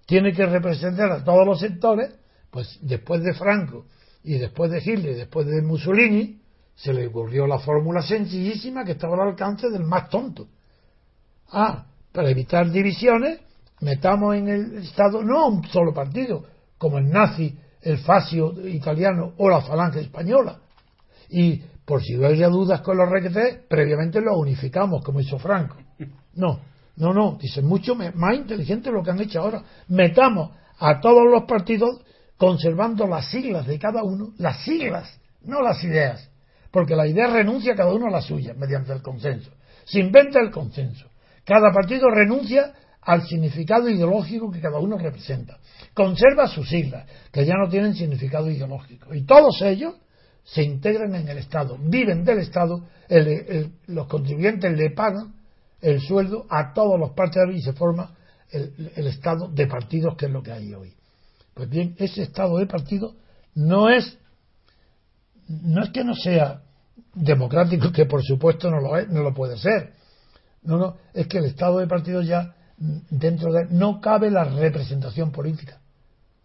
[0.06, 2.14] tiene que representar a todos los sectores,
[2.50, 3.86] pues después de Franco
[4.24, 6.40] y después de Hitler después de Mussolini,
[6.74, 10.46] se le ocurrió la fórmula sencillísima que estaba al alcance del más tonto.
[11.50, 13.40] Ah, para evitar divisiones,
[13.80, 16.44] metamos en el Estado no un solo partido,
[16.76, 20.58] como el nazi, el fascio italiano o la falange española.
[21.30, 25.76] Y por si hubiera dudas con los requetés, previamente los unificamos, como hizo Franco.
[26.34, 26.60] No,
[26.96, 29.62] no, no, dicen mucho más inteligente lo que han hecho ahora.
[29.88, 32.00] Metamos a todos los partidos
[32.38, 36.30] conservando las siglas de cada uno, las siglas, no las ideas,
[36.70, 39.50] porque la idea renuncia cada uno a la suya mediante el consenso.
[39.84, 41.10] Se inventa el consenso.
[41.44, 42.72] Cada partido renuncia
[43.02, 45.58] al significado ideológico que cada uno representa.
[45.94, 49.14] Conserva sus siglas, que ya no tienen significado ideológico.
[49.14, 49.94] Y todos ellos
[50.44, 52.84] se integran en el Estado, viven del Estado,
[53.86, 55.34] los contribuyentes le pagan
[55.80, 58.14] el sueldo a todos los partidos y se forma
[58.50, 60.97] el, Estado de partidos, que es lo que hay hoy.
[61.58, 63.16] Pues bien, ese Estado de partidos
[63.56, 64.16] no es,
[65.48, 66.62] no es que no sea
[67.14, 69.92] democrático, que por supuesto no lo, es, no lo puede ser,
[70.62, 75.32] no, no, es que el Estado de partidos ya dentro de no cabe la representación
[75.32, 75.80] política.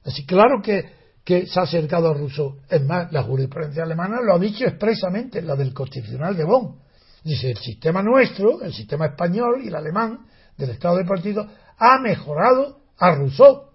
[0.04, 0.84] Así, claro que,
[1.23, 2.58] que se ha acercado a Rousseau.
[2.67, 6.78] Es más, la jurisprudencia alemana lo ha dicho expresamente, la del Constitucional de Bonn.
[7.23, 10.26] Dice, el sistema nuestro, el sistema español y el alemán
[10.58, 11.45] del Estado de partidos
[11.78, 13.73] ha mejorado a Rousseau,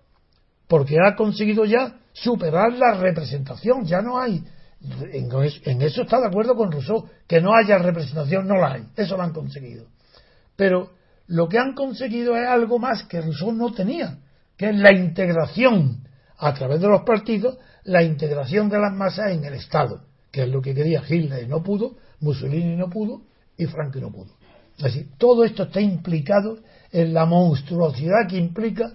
[0.69, 3.85] porque ha conseguido ya superar la representación.
[3.85, 4.45] Ya no hay,
[4.81, 8.85] en eso está de acuerdo con Rousseau, que no haya representación, no la hay.
[8.95, 9.87] Eso lo han conseguido.
[10.55, 10.91] Pero
[11.27, 14.19] lo que han conseguido es algo más que Rousseau no tenía,
[14.57, 19.45] que es la integración a través de los partidos, la integración de las masas en
[19.45, 23.23] el Estado, que es lo que quería Hitler y no pudo, Mussolini no pudo
[23.57, 24.37] y Franco no pudo.
[24.79, 26.59] Decir, todo esto está implicado
[26.93, 28.93] en la monstruosidad que implica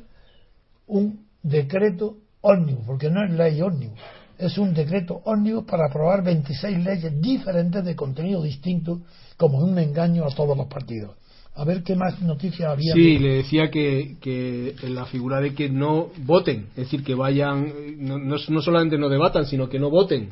[0.88, 4.00] un decreto ómnibus, porque no es ley ómnibus,
[4.38, 9.02] es un decreto ómnibus para aprobar 26 leyes diferentes de contenido distinto
[9.38, 11.16] como un engaño a todos los partidos
[11.56, 12.94] a ver qué más noticias había.
[12.94, 17.72] Sí, le decía que, que la figura de que no voten, es decir, que vayan,
[18.00, 20.30] no, no, solamente no debatan, sino que no voten.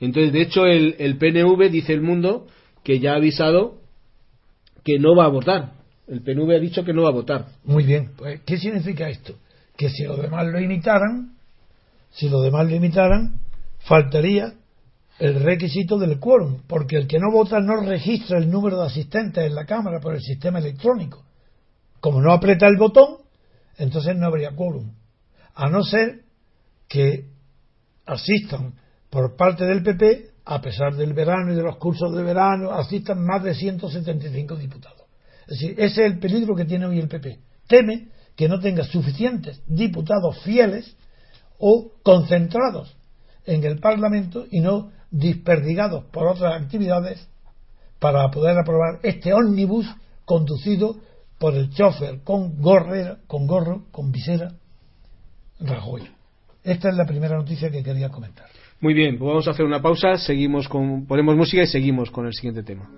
[0.00, 2.46] Entonces, de hecho, el, el PNV, dice el mundo,
[2.82, 3.80] que ya ha avisado
[4.84, 5.72] que no va a votar.
[6.08, 7.46] El PNV ha dicho que no va a votar.
[7.64, 9.34] Muy bien, pues, ¿qué significa esto?
[9.76, 11.36] Que si los demás lo imitaran,
[12.10, 13.40] si los demás lo imitaran,
[13.80, 14.54] faltaría
[15.18, 19.44] el requisito del quórum, porque el que no vota no registra el número de asistentes
[19.44, 21.24] en la Cámara por el sistema electrónico.
[22.00, 23.18] Como no aprieta el botón,
[23.78, 24.92] entonces no habría quórum.
[25.54, 26.22] A no ser
[26.88, 27.30] que
[28.04, 28.74] asistan
[29.10, 33.24] por parte del PP, a pesar del verano y de los cursos de verano, asistan
[33.24, 35.02] más de 175 diputados.
[35.46, 37.38] Es decir, ese es el peligro que tiene hoy el PP.
[37.66, 40.96] Teme que no tenga suficientes diputados fieles
[41.58, 42.96] o concentrados
[43.46, 47.28] en el Parlamento y no desperdigados por otras actividades
[47.98, 49.86] para poder aprobar este ómnibus
[50.24, 50.96] conducido
[51.38, 54.52] por el chofer con, gorrera, con gorro, con visera,
[55.60, 56.02] Rajoy.
[56.62, 58.46] Esta es la primera noticia que quería comentar.
[58.80, 62.26] Muy bien, pues vamos a hacer una pausa, seguimos con, ponemos música y seguimos con
[62.26, 62.90] el siguiente tema.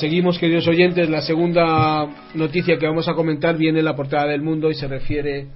[0.00, 1.10] Seguimos, queridos oyentes.
[1.10, 4.88] La segunda noticia que vamos a comentar viene en la portada del mundo y se
[4.88, 5.48] refiere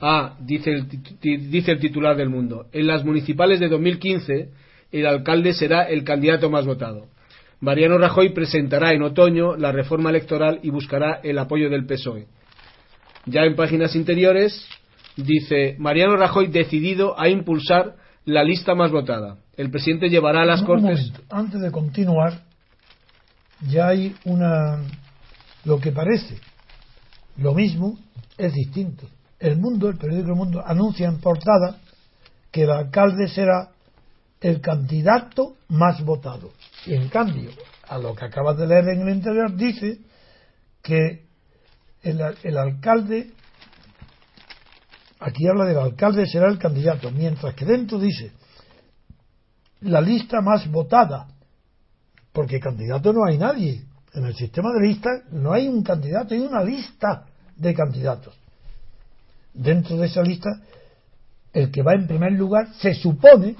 [0.00, 4.50] a, dice el, dice el titular del mundo, en las municipales de 2015
[4.92, 7.06] el alcalde será el candidato más votado.
[7.60, 12.26] Mariano Rajoy presentará en otoño la reforma electoral y buscará el apoyo del PSOE.
[13.26, 14.66] Ya en páginas interiores
[15.16, 19.38] dice Mariano Rajoy decidido a impulsar la lista más votada.
[19.56, 21.12] El presidente llevará a las Cortes.
[21.30, 22.47] Antes de continuar,
[23.60, 24.82] ya hay una
[25.64, 26.38] lo que parece
[27.38, 27.98] lo mismo
[28.36, 29.08] es distinto.
[29.38, 31.78] El mundo, el periódico El Mundo, anuncia en portada
[32.50, 33.70] que el alcalde será
[34.40, 36.50] el candidato más votado.
[36.86, 37.50] Y en cambio,
[37.88, 39.98] a lo que acabas de leer en el interior, dice
[40.82, 41.26] que
[42.02, 43.30] el, el alcalde,
[45.20, 48.32] aquí habla del alcalde será el candidato, mientras que dentro dice
[49.80, 51.28] la lista más votada
[52.38, 53.82] porque candidato no hay nadie.
[54.14, 57.24] En el sistema de listas no hay un candidato, hay una lista
[57.56, 58.32] de candidatos.
[59.52, 60.48] Dentro de esa lista,
[61.52, 63.56] el que va en primer lugar se supone,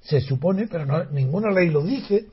[0.00, 2.24] se supone, pero no, ninguna ley lo dice,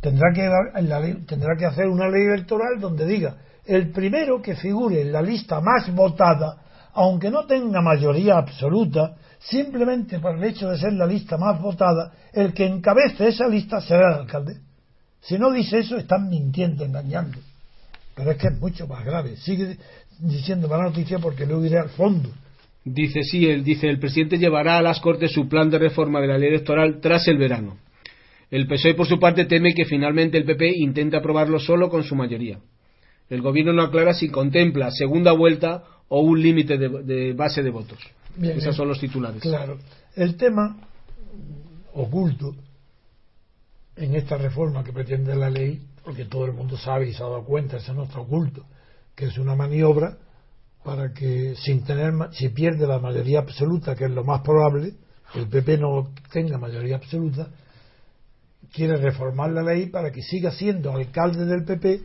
[0.00, 0.48] tendrá que,
[0.82, 3.34] la ley, tendrá que hacer una ley electoral donde diga
[3.66, 6.58] el primero que figure en la lista más votada,
[6.92, 12.12] aunque no tenga mayoría absoluta, simplemente por el hecho de ser la lista más votada,
[12.32, 14.63] el que encabece esa lista será el alcalde.
[15.24, 17.38] Si no dice eso, están mintiendo, engañando.
[18.14, 19.36] Pero es que es mucho más grave.
[19.36, 19.78] Sigue
[20.20, 22.30] diciendo la noticia porque luego iré al fondo.
[22.84, 26.26] Dice, sí, él dice, el presidente llevará a las Cortes su plan de reforma de
[26.26, 27.78] la ley electoral tras el verano.
[28.50, 32.14] El PSOE, por su parte, teme que finalmente el PP intente aprobarlo solo con su
[32.14, 32.58] mayoría.
[33.30, 37.98] El gobierno no aclara si contempla segunda vuelta o un límite de, base de votos.
[38.40, 39.40] Esos son los titulares.
[39.40, 39.78] Claro.
[40.14, 40.76] El tema
[41.94, 42.54] oculto
[43.96, 47.26] en esta reforma que pretende la ley, porque todo el mundo sabe y se ha
[47.26, 48.64] dado cuenta, ese no está oculto,
[49.14, 50.18] que es una maniobra
[50.82, 54.94] para que sin tener si pierde la mayoría absoluta, que es lo más probable,
[55.34, 57.48] el PP no tenga mayoría absoluta,
[58.72, 62.00] quiere reformar la ley para que siga siendo alcalde del PP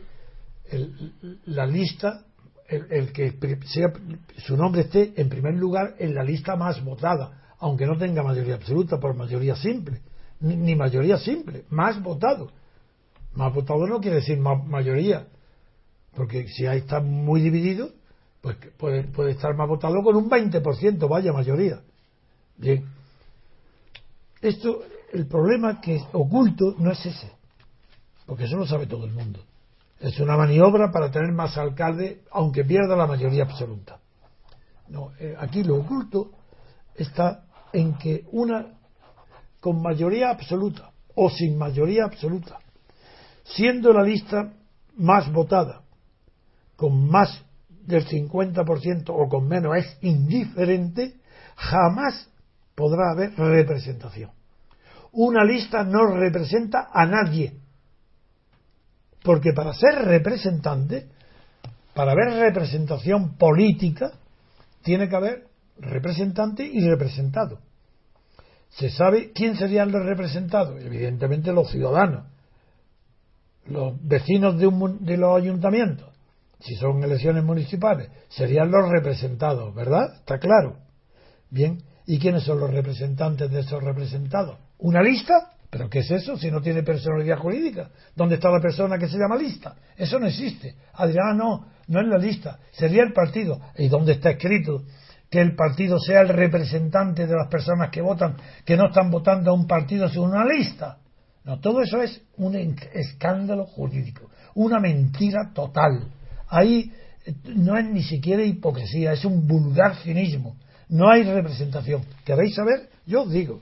[1.46, 2.24] la lista,
[2.68, 3.34] el, el, que
[3.66, 3.92] sea,
[4.38, 8.54] su nombre esté en primer lugar en la lista más votada, aunque no tenga mayoría
[8.54, 10.00] absoluta, por mayoría simple
[10.40, 12.50] ni, mayoría simple, más votado.
[13.34, 15.26] Más votado no quiere decir más mayoría,
[16.16, 17.90] porque si ahí está muy dividido,
[18.40, 21.80] pues puede, puede estar más votado con un 20%, vaya mayoría.
[22.56, 22.86] Bien.
[24.40, 24.82] Esto,
[25.12, 27.30] el problema que es oculto no es ese,
[28.26, 29.40] porque eso lo sabe todo el mundo.
[30.00, 33.98] Es una maniobra para tener más alcalde, aunque pierda la mayoría absoluta.
[34.88, 36.32] No, eh, aquí lo oculto
[36.94, 38.79] está en que una
[39.60, 42.58] con mayoría absoluta o sin mayoría absoluta,
[43.44, 44.52] siendo la lista
[44.96, 45.82] más votada,
[46.76, 51.16] con más del 50% o con menos es indiferente,
[51.56, 52.28] jamás
[52.74, 54.30] podrá haber representación.
[55.12, 57.52] Una lista no representa a nadie,
[59.22, 61.08] porque para ser representante,
[61.94, 64.12] para haber representación política,
[64.82, 65.48] tiene que haber
[65.78, 67.58] representante y representado
[68.70, 72.26] se sabe quién serían los representados, evidentemente los ciudadanos,
[73.66, 76.08] los vecinos de, de los ayuntamientos,
[76.60, 80.14] si son elecciones municipales, serían los representados, ¿verdad?
[80.16, 80.76] Está claro.
[81.50, 84.58] Bien, ¿y quiénes son los representantes de esos representados?
[84.78, 85.52] ¿Una lista?
[85.70, 87.90] ¿Pero qué es eso si no tiene personalidad jurídica?
[88.14, 89.76] ¿Dónde está la persona que se llama lista?
[89.96, 90.74] Eso no existe.
[90.94, 93.60] Adrián, no, no es la lista, sería el partido.
[93.76, 94.82] ¿Y dónde está escrito
[95.30, 99.50] que el partido sea el representante de las personas que votan, que no están votando
[99.50, 100.98] a un partido sino una lista.
[101.44, 106.08] No, todo eso es un escándalo jurídico, una mentira total.
[106.48, 106.92] Ahí
[107.24, 110.56] eh, no es ni siquiera hipocresía, es un vulgar cinismo.
[110.88, 112.02] No hay representación.
[112.24, 112.90] ¿Queréis saber?
[113.06, 113.60] Yo os digo.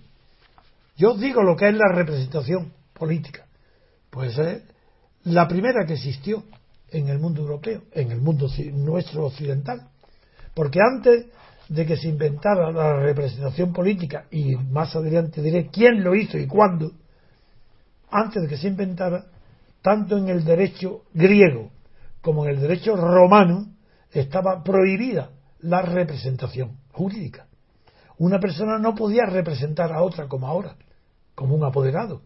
[0.96, 3.44] Yo os digo lo que es la representación política.
[4.10, 4.62] Pues es
[5.24, 6.42] la primera que existió
[6.90, 9.88] en el mundo europeo, en el mundo nuestro occidental.
[10.54, 11.26] Porque antes
[11.68, 16.46] de que se inventara la representación política, y más adelante diré quién lo hizo y
[16.46, 16.92] cuándo,
[18.10, 19.26] antes de que se inventara,
[19.82, 21.70] tanto en el derecho griego
[22.20, 23.66] como en el derecho romano,
[24.10, 27.46] estaba prohibida la representación jurídica.
[28.18, 30.76] Una persona no podía representar a otra como ahora,
[31.34, 32.22] como un apoderado,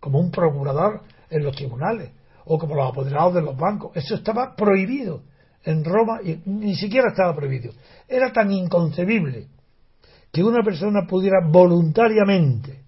[0.00, 2.10] como un procurador en los tribunales
[2.44, 3.94] o como los apoderados de los bancos.
[3.96, 5.24] Eso estaba prohibido
[5.66, 7.72] en Roma ni siquiera estaba prohibido.
[8.08, 9.48] Era tan inconcebible
[10.32, 12.84] que una persona pudiera voluntariamente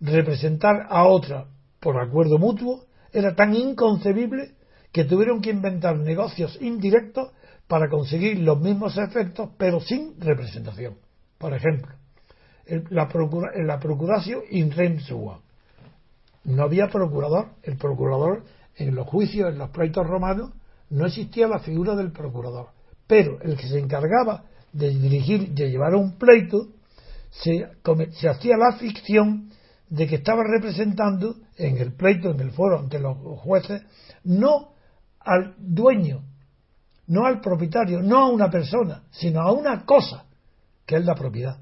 [0.00, 1.46] representar a otra
[1.80, 4.52] por acuerdo mutuo, era tan inconcebible
[4.92, 7.30] que tuvieron que inventar negocios indirectos
[7.66, 10.98] para conseguir los mismos efectos, pero sin representación.
[11.38, 11.94] Por ejemplo,
[12.90, 14.98] la, procura, la procuración in rem.
[16.44, 17.48] No había procurador.
[17.62, 18.44] El procurador
[18.76, 20.50] en los juicios, en los pleitos romanos,
[20.90, 22.68] no existía la figura del procurador.
[23.06, 26.68] Pero el que se encargaba de dirigir, de llevar un pleito,
[27.30, 27.68] se,
[28.28, 29.50] hacía la ficción
[29.88, 33.82] de que estaba representando en el pleito, en el foro, ante los jueces,
[34.24, 34.72] no
[35.20, 36.22] al dueño,
[37.06, 40.24] no al propietario, no a una persona, sino a una cosa,
[40.84, 41.58] que es la propiedad.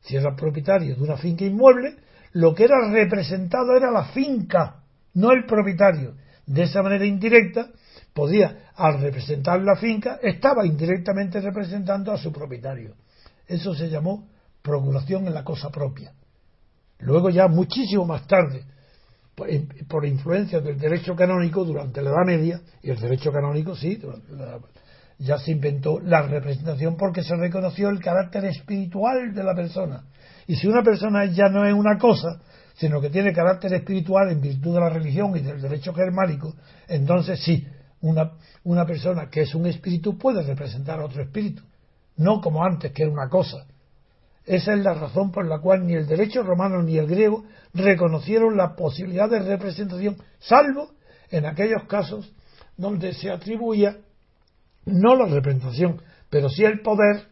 [0.00, 1.96] Si era propietario de una finca inmueble,
[2.32, 4.82] lo que era representado era la finca,
[5.14, 6.14] no el propietario.
[6.46, 7.70] De esa manera indirecta,
[8.18, 12.96] podía, al representar la finca, estaba indirectamente representando a su propietario.
[13.46, 14.26] Eso se llamó
[14.60, 16.12] procuración en la cosa propia.
[16.98, 18.64] Luego ya muchísimo más tarde,
[19.88, 24.02] por influencia del derecho canónico durante la Edad Media, y el derecho canónico sí,
[25.18, 30.06] ya se inventó la representación porque se reconoció el carácter espiritual de la persona.
[30.48, 32.40] Y si una persona ya no es una cosa,
[32.74, 36.54] sino que tiene carácter espiritual en virtud de la religión y del derecho germánico,
[36.88, 37.64] entonces sí,
[38.00, 38.32] una,
[38.64, 41.62] una persona que es un espíritu puede representar a otro espíritu,
[42.16, 43.66] no como antes que era una cosa.
[44.44, 47.44] Esa es la razón por la cual ni el derecho romano ni el griego
[47.74, 50.90] reconocieron la posibilidad de representación, salvo
[51.30, 52.32] en aquellos casos
[52.76, 53.98] donde se atribuía
[54.86, 57.26] no la representación, pero sí el poder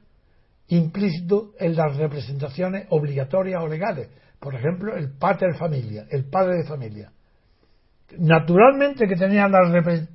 [0.68, 4.08] implícito en las representaciones obligatorias o legales.
[4.38, 7.12] Por ejemplo, el pater familia, el padre de familia.
[8.18, 9.62] Naturalmente que tenía la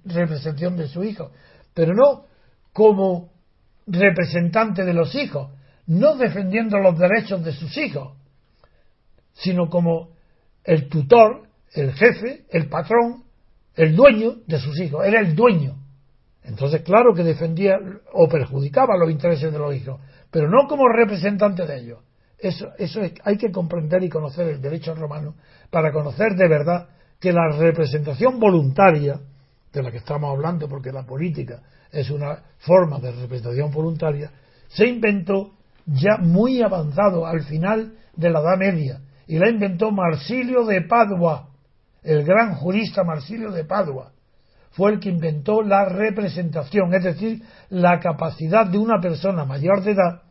[0.06, 1.32] representación de su hijo,
[1.74, 2.26] pero no
[2.74, 3.32] como
[3.86, 5.52] representante de los hijos,
[5.88, 8.14] no defendiendo los derechos de sus hijos,
[9.34, 10.12] sino como
[10.64, 13.24] el tutor, el jefe, el patrón,
[13.76, 15.76] el dueño de sus hijos, era el dueño.
[16.44, 17.78] Entonces, claro que defendía
[18.14, 22.00] o perjudicaba los intereses de los hijos, pero no como representante de ellos.
[22.38, 25.36] Eso, eso hay que comprender y conocer el derecho romano
[25.70, 26.90] para conocer de verdad
[27.22, 29.20] que la representación voluntaria,
[29.72, 31.62] de la que estamos hablando, porque la política
[31.92, 34.32] es una forma de representación voluntaria,
[34.68, 35.52] se inventó
[35.86, 41.50] ya muy avanzado al final de la Edad Media y la inventó Marsilio de Padua,
[42.04, 44.12] el gran jurista Marsilio de Padua.
[44.72, 49.92] Fue el que inventó la representación, es decir, la capacidad de una persona mayor de
[49.92, 50.22] edad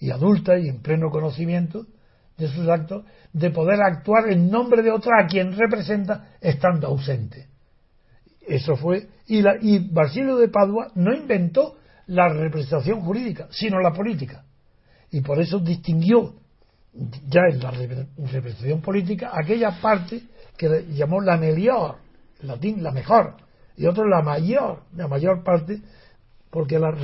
[0.00, 1.86] y adulta y en pleno conocimiento
[2.36, 7.48] de sus actos, de poder actuar en nombre de otra a quien representa estando ausente.
[8.46, 11.76] Eso fue, y, la, y Basilio de Padua no inventó
[12.06, 14.44] la representación jurídica, sino la política
[15.12, 16.34] y por eso distinguió
[17.28, 20.22] ya en la representación política aquella parte
[20.56, 21.96] que llamó la mejor,
[22.42, 23.36] latín la mejor,
[23.76, 25.80] y otro la mayor, la mayor parte,
[26.50, 26.94] porque la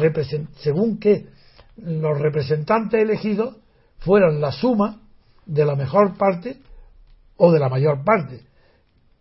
[0.57, 1.29] según que
[1.77, 3.57] los representantes elegidos
[3.99, 5.03] fueran la suma
[5.49, 6.59] de la mejor parte
[7.37, 8.43] o de la mayor parte.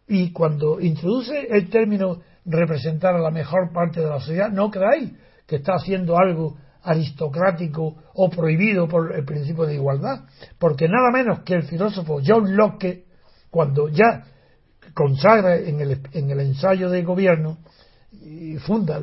[0.07, 5.11] Y cuando introduce el término representar a la mejor parte de la sociedad, no creáis
[5.45, 10.25] que está haciendo algo aristocrático o prohibido por el principio de igualdad,
[10.57, 13.05] porque nada menos que el filósofo John Locke,
[13.49, 14.25] cuando ya
[14.93, 17.57] consagra en el, en el ensayo de gobierno
[18.11, 18.99] y funda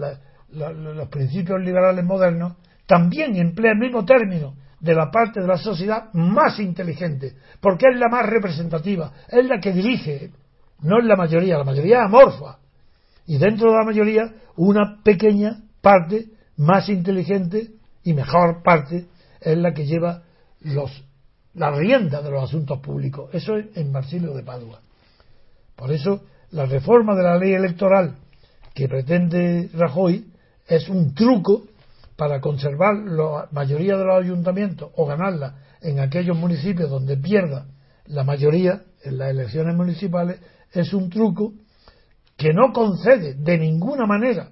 [0.49, 2.57] los principios liberales modernos,
[2.87, 4.55] también emplea el mismo término
[4.85, 9.59] de la parte de la sociedad más inteligente, porque es la más representativa, es la
[9.59, 10.31] que dirige,
[10.83, 12.59] no es la mayoría, la mayoría es amorfa,
[13.27, 16.27] y dentro de la mayoría una pequeña parte
[16.59, 17.71] más inteligente
[18.03, 19.07] y mejor parte
[19.41, 20.23] es la que lleva
[20.61, 20.91] los,
[21.55, 23.31] la rienda de los asuntos públicos.
[23.33, 24.81] Eso es en Marsilio de Padua.
[25.75, 28.17] Por eso, la reforma de la ley electoral
[28.75, 30.27] que pretende Rajoy
[30.69, 31.65] es un truco
[32.17, 37.67] para conservar la mayoría de los ayuntamientos o ganarla en aquellos municipios donde pierda
[38.07, 40.41] la mayoría en las elecciones municipales
[40.73, 41.55] es un truco
[42.37, 44.51] que no concede de ninguna manera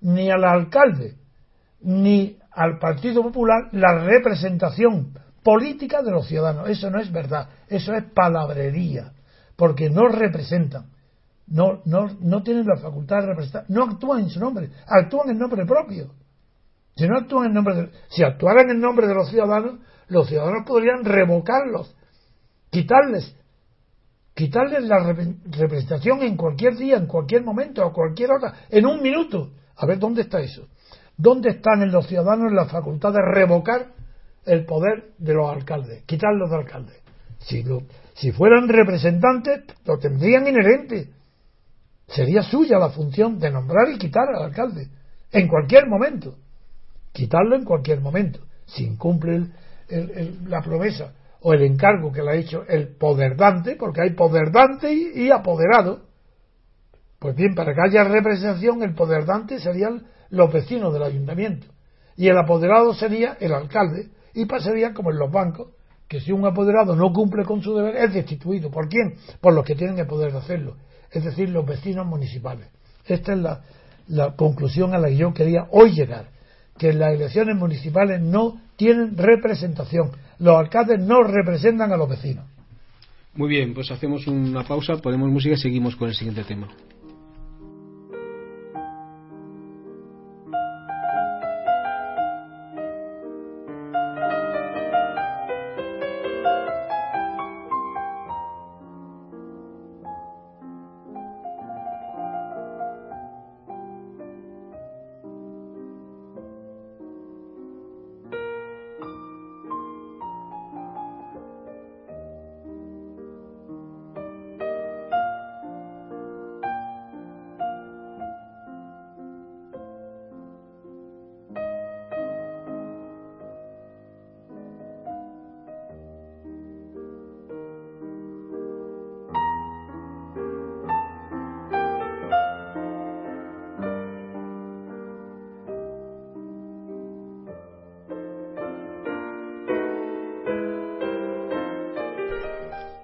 [0.00, 1.16] ni al alcalde
[1.80, 5.12] ni al Partido Popular la representación
[5.42, 6.68] política de los ciudadanos.
[6.68, 9.12] Eso no es verdad, eso es palabrería,
[9.56, 10.90] porque no representan,
[11.46, 15.38] no, no, no tienen la facultad de representar, no actúan en su nombre, actúan en
[15.38, 16.12] nombre propio.
[16.98, 19.78] Si no actúan en nombre de, si actuaran en nombre de los ciudadanos,
[20.08, 21.94] los ciudadanos podrían revocarlos,
[22.70, 23.36] quitarles,
[24.34, 25.14] quitarles la
[25.48, 29.52] representación en cualquier día, en cualquier momento, a cualquier hora, en un minuto.
[29.76, 30.66] A ver, ¿dónde está eso?
[31.16, 33.92] ¿Dónde están en los ciudadanos la facultad de revocar
[34.44, 37.00] el poder de los alcaldes, quitarlos de alcaldes?
[37.38, 37.64] Si,
[38.14, 41.10] si fueran representantes, lo tendrían inherente.
[42.08, 44.88] Sería suya la función de nombrar y quitar al alcalde,
[45.30, 46.34] en cualquier momento.
[47.12, 48.40] Quitarlo en cualquier momento.
[48.66, 49.46] Si incumple
[50.46, 54.50] la promesa o el encargo que le ha hecho el poder dante, porque hay poder
[54.52, 56.02] dante y, apoderado.
[57.18, 61.66] Pues bien, para que haya representación, el poder dante serían los vecinos del ayuntamiento
[62.18, 65.68] y el apoderado sería el alcalde y pasaría como en los bancos,
[66.08, 68.70] que si un apoderado no cumple con su deber es destituido.
[68.70, 69.14] ¿Por quién?
[69.40, 70.76] Por los que tienen el poder de hacerlo,
[71.12, 72.66] es decir, los vecinos municipales.
[73.06, 73.62] Esta es la,
[74.08, 76.30] la conclusión a la que yo quería hoy llegar,
[76.78, 80.12] que las elecciones municipales no tienen representación.
[80.38, 82.44] Los alcaldes no representan a los vecinos.
[83.34, 86.68] Muy bien, pues hacemos una pausa, ponemos música y seguimos con el siguiente tema.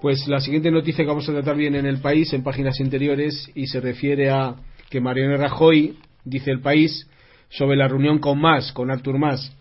[0.05, 3.51] Pues la siguiente noticia que vamos a tratar bien en el país, en páginas interiores,
[3.55, 4.55] y se refiere a
[4.91, 5.97] que Mariano Rajoy,
[6.27, 7.09] dice el país,
[7.49, 9.57] sobre la reunión con Mas, con Artur Mas,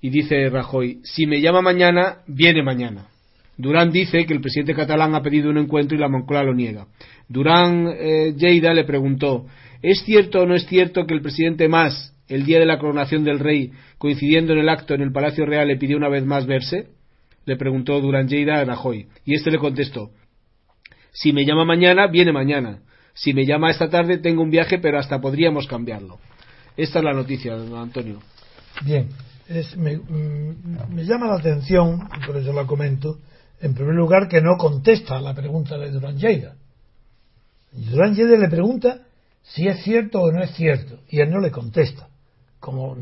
[0.00, 3.08] y dice Rajoy, si me llama mañana, viene mañana.
[3.56, 6.86] Durán dice que el presidente catalán ha pedido un encuentro y la Moncloa lo niega.
[7.28, 9.46] Durán eh, Lleida le preguntó,
[9.82, 13.24] ¿es cierto o no es cierto que el presidente Mas, el día de la coronación
[13.24, 16.46] del rey, coincidiendo en el acto en el Palacio Real, le pidió una vez más
[16.46, 16.86] verse?
[17.48, 19.08] Le preguntó Durán Lleida a Rajoy.
[19.24, 20.10] Y este le contestó,
[21.12, 22.80] si me llama mañana, viene mañana.
[23.14, 26.18] Si me llama esta tarde, tengo un viaje, pero hasta podríamos cambiarlo.
[26.76, 28.18] Esta es la noticia, Antonio.
[28.84, 29.08] Bien,
[29.78, 33.18] me, mm, me, llama la atención, por eso la comento,
[33.62, 36.54] en primer lugar que no contesta a la pregunta de Durán Lleida.
[37.72, 39.06] Durán Lleida le pregunta
[39.42, 42.08] si es cierto o no es cierto, y él no le contesta.
[42.60, 42.94] Como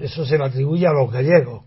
[0.00, 1.64] eso se le atribuye a los gallegos,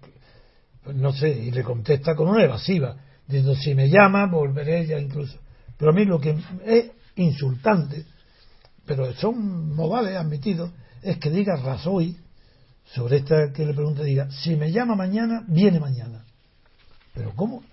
[0.85, 2.95] no sé, y le contesta con una evasiva,
[3.27, 5.37] diciendo si me llama, volveré ya incluso.
[5.77, 8.05] Pero a mí lo que es insultante,
[8.85, 10.71] pero son modales admitidos,
[11.01, 12.17] es que diga Rasoy,
[12.85, 16.25] sobre esta que le pregunta, diga, si me llama mañana, viene mañana.
[17.13, 17.63] Pero ¿cómo?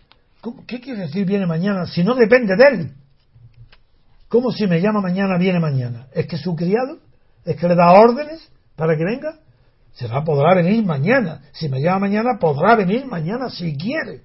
[0.41, 0.65] ¿Cómo?
[0.67, 2.93] ¿Qué quiere decir viene mañana si no depende de él?
[4.29, 6.07] ¿Cómo si me llama mañana, viene mañana?
[6.15, 6.99] ¿Es que su criado?
[7.45, 8.41] ¿Es que le da órdenes
[8.77, 9.39] para que venga?
[9.95, 11.43] Será, podrá venir mañana.
[11.53, 14.22] Si me llama mañana, podrá venir mañana si quiere.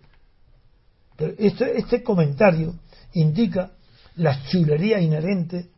[1.18, 2.76] Pero este, este comentario
[3.13, 3.72] indica
[4.16, 5.70] la chulería inherente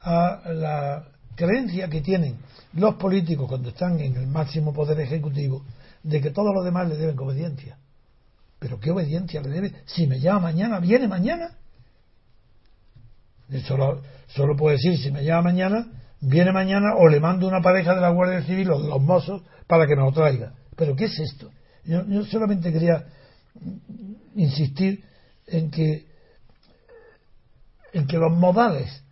[0.00, 2.38] a la creencia que tienen
[2.74, 5.64] los políticos cuando están en el máximo poder ejecutivo
[6.02, 7.78] de que todos los demás le deben obediencia.
[8.58, 9.72] Pero ¿qué obediencia le debe?
[9.86, 11.50] Si me llama mañana, viene mañana.
[13.66, 15.86] Solo, solo puede decir, si me llama mañana,
[16.20, 19.42] viene mañana o le mando una pareja de la Guardia Civil o de los mozos
[19.66, 20.52] para que me lo traiga.
[20.76, 21.50] Pero ¿qué es esto?
[21.84, 23.04] Yo, solamente quería
[24.34, 25.04] insistir
[25.46, 26.06] en que
[27.92, 29.02] en que los modales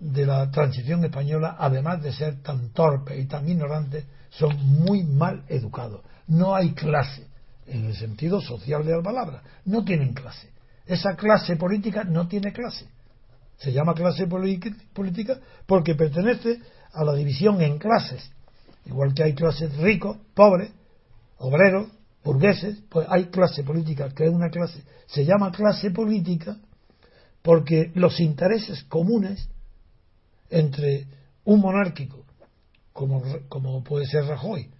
[0.00, 5.44] de la transición española, además de ser tan torpes y tan ignorantes, son muy mal
[5.48, 6.02] educados.
[6.26, 7.26] No hay clase,
[7.66, 9.42] en el sentido social de la palabra.
[9.64, 10.50] No tienen clase.
[10.86, 12.86] Esa clase política no tiene clase.
[13.58, 16.60] Se llama clase política porque pertenece
[16.92, 18.30] a la división en clases.
[18.86, 20.70] Igual que hay clases ricos, pobres,
[21.38, 21.88] obreros,
[22.24, 26.56] burgueses, pues hay clase política, que es una clase, se llama clase política
[27.42, 29.48] porque los intereses comunes
[30.50, 31.06] entre
[31.44, 32.24] un monárquico,
[32.92, 34.70] como, como puede ser Rajoy,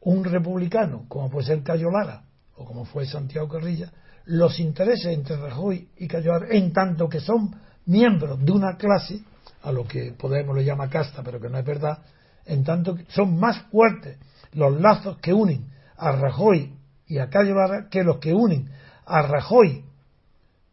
[0.00, 2.24] un republicano, como puede ser Cayo Lara,
[2.56, 3.92] o como fue Santiago Carrilla,
[4.24, 7.54] los intereses entre Rajoy y Cayo Lara, en tanto que son
[7.86, 9.22] miembros de una clase,
[9.62, 11.98] a lo que Podemos le llama casta, pero que no es verdad,
[12.46, 14.18] en tanto que son más fuertes
[14.52, 15.66] los lazos que unen
[15.96, 16.72] a Rajoy
[17.06, 18.68] y a Cayo Lara que los que unen
[19.06, 19.84] a Rajoy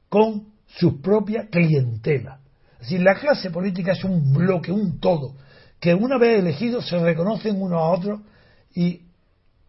[0.09, 2.39] con su propia clientela.
[2.73, 5.35] Es decir, la clase política es un bloque, un todo,
[5.79, 8.21] que una vez elegidos se reconocen unos a otros
[8.73, 9.01] y,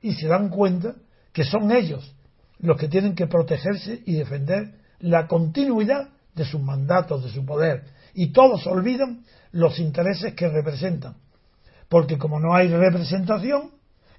[0.02, 0.94] y se dan cuenta
[1.32, 2.14] que son ellos
[2.58, 7.84] los que tienen que protegerse y defender la continuidad de sus mandatos, de su poder.
[8.14, 11.16] Y todos olvidan los intereses que representan.
[11.88, 13.70] Porque como no hay representación,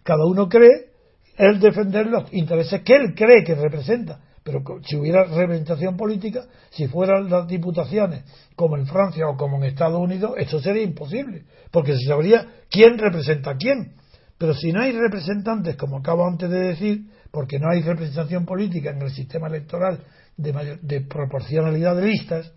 [0.03, 0.91] cada uno cree
[1.37, 4.19] él defender los intereses que él cree que representa.
[4.43, 8.23] Pero si hubiera representación política, si fueran las diputaciones
[8.55, 12.97] como en Francia o como en Estados Unidos, esto sería imposible, porque se sabría quién
[12.97, 13.93] representa a quién.
[14.37, 18.89] Pero si no hay representantes, como acabo antes de decir, porque no hay representación política
[18.89, 20.03] en el sistema electoral
[20.37, 22.51] de, de proporcionalidad de listas,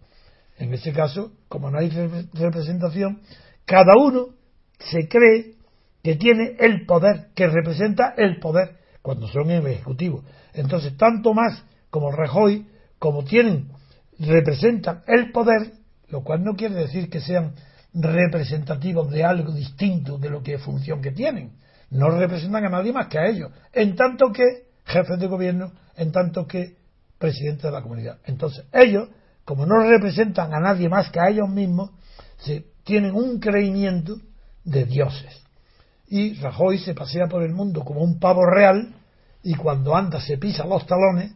[0.59, 1.91] en ese caso, como no hay
[2.33, 3.21] representación,
[3.65, 4.29] cada uno
[4.79, 5.55] se cree
[6.03, 10.25] que tiene el poder, que representa el poder, cuando son el Ejecutivo.
[10.53, 12.67] Entonces, tanto más como Rajoy,
[12.99, 13.69] como tienen,
[14.19, 15.73] representan el poder,
[16.09, 17.55] lo cual no quiere decir que sean
[17.93, 21.53] representativos de algo distinto de lo que función que tienen.
[21.91, 26.13] No representan a nadie más que a ellos, en tanto que jefes de gobierno, en
[26.13, 26.77] tanto que
[27.19, 28.19] presidentes de la comunidad.
[28.25, 29.09] Entonces, ellos,
[29.45, 31.91] como no representan a nadie más que a ellos mismos,
[32.85, 34.17] tienen un creimiento
[34.65, 35.43] de dioses.
[36.09, 38.95] Y Rajoy se pasea por el mundo como un pavo real
[39.43, 41.33] y cuando anda se pisa los talones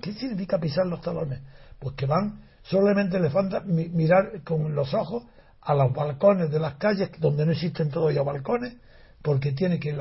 [0.00, 1.40] ¿Qué significa pisar los talones?
[1.78, 5.24] Pues que van, solamente les falta mirar con los ojos
[5.60, 8.74] a los balcones de las calles donde no existen todavía balcones,
[9.22, 9.96] porque tiene que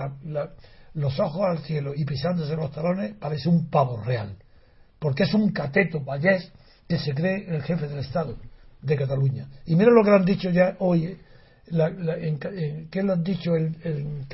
[0.93, 4.36] los ojos al cielo y pisándose los talones parece un pavo real,
[5.06, 6.51] porque es un cateto vallés
[6.89, 8.36] que se cree el jefe del Estado
[8.82, 9.47] de Cataluña.
[9.68, 11.16] Y mira lo que han dicho ya hoy,
[11.70, 13.51] ¿qué lo han dicho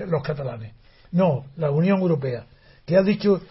[0.07, 0.72] los catalanes?
[1.11, 2.45] No, la Unión Europea,
[2.86, 3.41] que ha dicho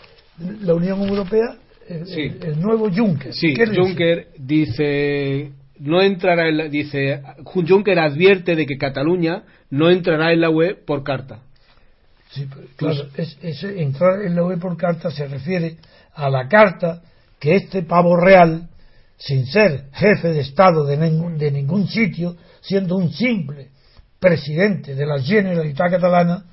[0.62, 3.34] la Unión Europea, el, nuevo Juncker.
[3.34, 10.32] Sí, Juncker dice no entrará en la, dice Juncker advierte de que Cataluña no entrará
[10.32, 11.42] en la UE por carta.
[12.30, 15.76] Sí, claro, es, entrar en la UE por carta se refiere
[16.14, 17.02] a la carta
[17.38, 18.68] que este pavo real,
[19.16, 23.70] sin ser jefe de Estado de ningún, de ningún sitio, siendo un simple
[24.18, 26.44] presidente de la Generalitat catalana,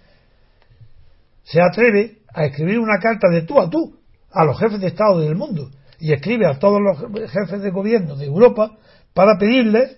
[1.44, 3.98] se atreve a escribir una carta de tú a tú
[4.32, 8.16] a los jefes de Estado del mundo y escribe a todos los jefes de gobierno
[8.16, 8.78] de Europa
[9.14, 9.98] para pedirles,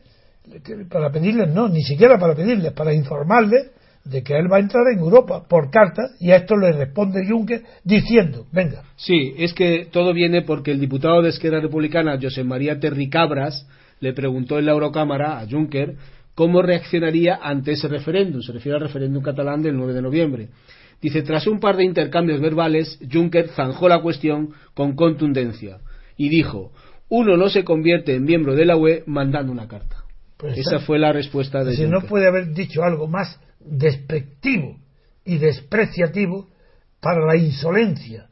[0.90, 3.72] para pedirles, no, ni siquiera para pedirles, para informarles
[4.10, 7.26] de que él va a entrar en Europa por carta y a esto le responde
[7.28, 8.84] Juncker diciendo, venga.
[8.96, 13.68] Sí, es que todo viene porque el diputado de Esquerra Republicana, José María Terry Cabras,
[14.00, 15.96] le preguntó en la Eurocámara a Juncker
[16.34, 18.42] cómo reaccionaría ante ese referéndum.
[18.42, 20.48] Se refiere al referéndum catalán del 9 de noviembre.
[21.02, 25.78] Dice, tras un par de intercambios verbales, Juncker zanjó la cuestión con contundencia
[26.18, 26.72] y dijo,
[27.10, 30.04] uno no se convierte en miembro de la UE mandando una carta.
[30.38, 34.78] Pues Esa fue la respuesta de si no puede haber dicho algo más despectivo
[35.26, 36.48] y despreciativo
[37.00, 38.30] para la insolencia,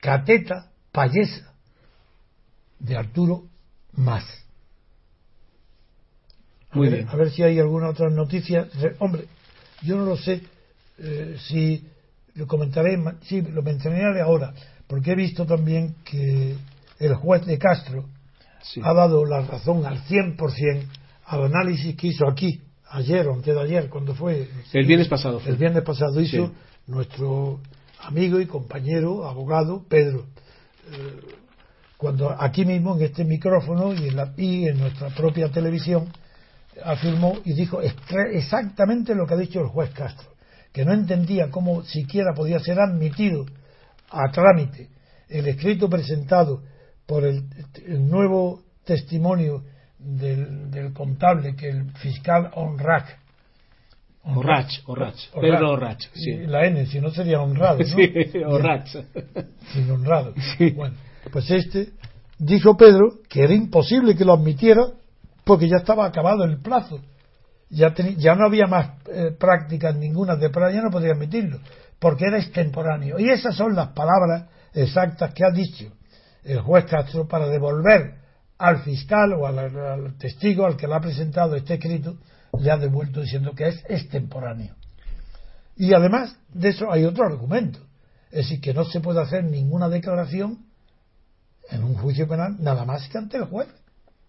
[0.00, 1.52] cateta, payesa
[2.78, 3.44] de Arturo
[3.92, 4.24] Más.
[6.72, 7.08] Muy bien.
[7.08, 8.68] A ver si hay alguna otra noticia.
[8.98, 9.26] Hombre,
[9.82, 10.40] yo no lo sé
[10.98, 11.86] eh, si
[12.34, 14.54] lo comentaré, sí, lo mencionaré ahora,
[14.86, 16.56] porque he visto también que
[16.98, 18.08] el juez de Castro
[18.82, 20.86] ha dado la razón al 100%
[21.26, 22.60] al análisis que hizo aquí,
[22.92, 24.48] ayer o antes de ayer, cuando fue.
[24.72, 25.40] El viernes pasado.
[25.44, 26.52] El viernes pasado hizo
[26.86, 27.60] nuestro
[28.00, 30.26] amigo y compañero, abogado, Pedro.
[30.90, 31.20] Eh,
[31.96, 36.08] cuando aquí mismo, en este micrófono y en, la, y en nuestra propia televisión,
[36.84, 40.32] afirmó y dijo exactamente lo que ha dicho el juez Castro
[40.72, 43.44] que no entendía cómo siquiera podía ser admitido
[44.10, 44.88] a trámite
[45.28, 46.62] el escrito presentado
[47.06, 47.44] por el,
[48.08, 49.64] nuevo testimonio
[50.02, 53.08] del, contable que el fiscal Onrach
[54.24, 56.46] Orrach, Orrach, Pedro Orrach, sí.
[56.46, 57.84] La N, si no sería honrado, ¿no?
[57.84, 58.88] Sí, Orrach.
[59.72, 60.32] Sin honrado.
[60.76, 60.94] Bueno,
[61.32, 61.88] pues este
[62.38, 64.86] dijo Pedro que era imposible que lo admitiera
[65.44, 67.00] porque ya estaba acabado el plazo
[67.72, 71.58] ya, ya no había más eh, prácticas ninguna de prueba, ya no podía admitirlo,
[71.98, 73.18] porque era extemporáneo.
[73.18, 74.44] Y esas son las palabras
[74.74, 75.86] exactas que ha dicho
[76.44, 78.21] el juez Castro para devolver
[78.62, 82.16] al fiscal o al, testigo al que le ha presentado este escrito,
[82.60, 84.76] le ha devuelto diciendo que es extemporáneo.
[85.76, 87.80] Y además de eso hay otro argumento,
[88.30, 90.64] es decir, que no se puede hacer ninguna declaración
[91.70, 93.66] en un juicio penal nada más que ante el juez.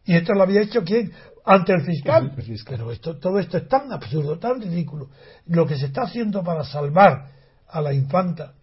[0.03, 1.11] Y esto lo había hecho quién?
[1.45, 2.33] Ante el fiscal.
[2.67, 5.09] Pero esto, todo esto es tan absurdo, tan ridículo.
[5.45, 7.27] Lo que se está haciendo para salvar
[7.67, 8.53] a la infanta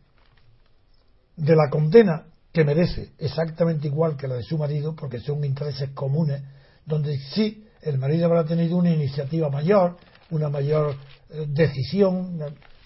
[1.36, 5.90] de la condena que merece exactamente igual que la de su marido, porque son intereses
[5.90, 6.42] comunes,
[6.84, 9.96] donde sí el marido habrá tenido una iniciativa mayor,
[10.30, 10.96] una mayor
[11.30, 12.38] eh, decisión,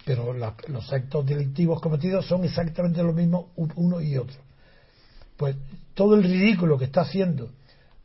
[0.04, 4.36] pero los actos delictivos cometidos son exactamente lo mismo uno y otro.
[5.36, 5.56] Pues
[5.94, 7.50] todo el ridículo que está haciendo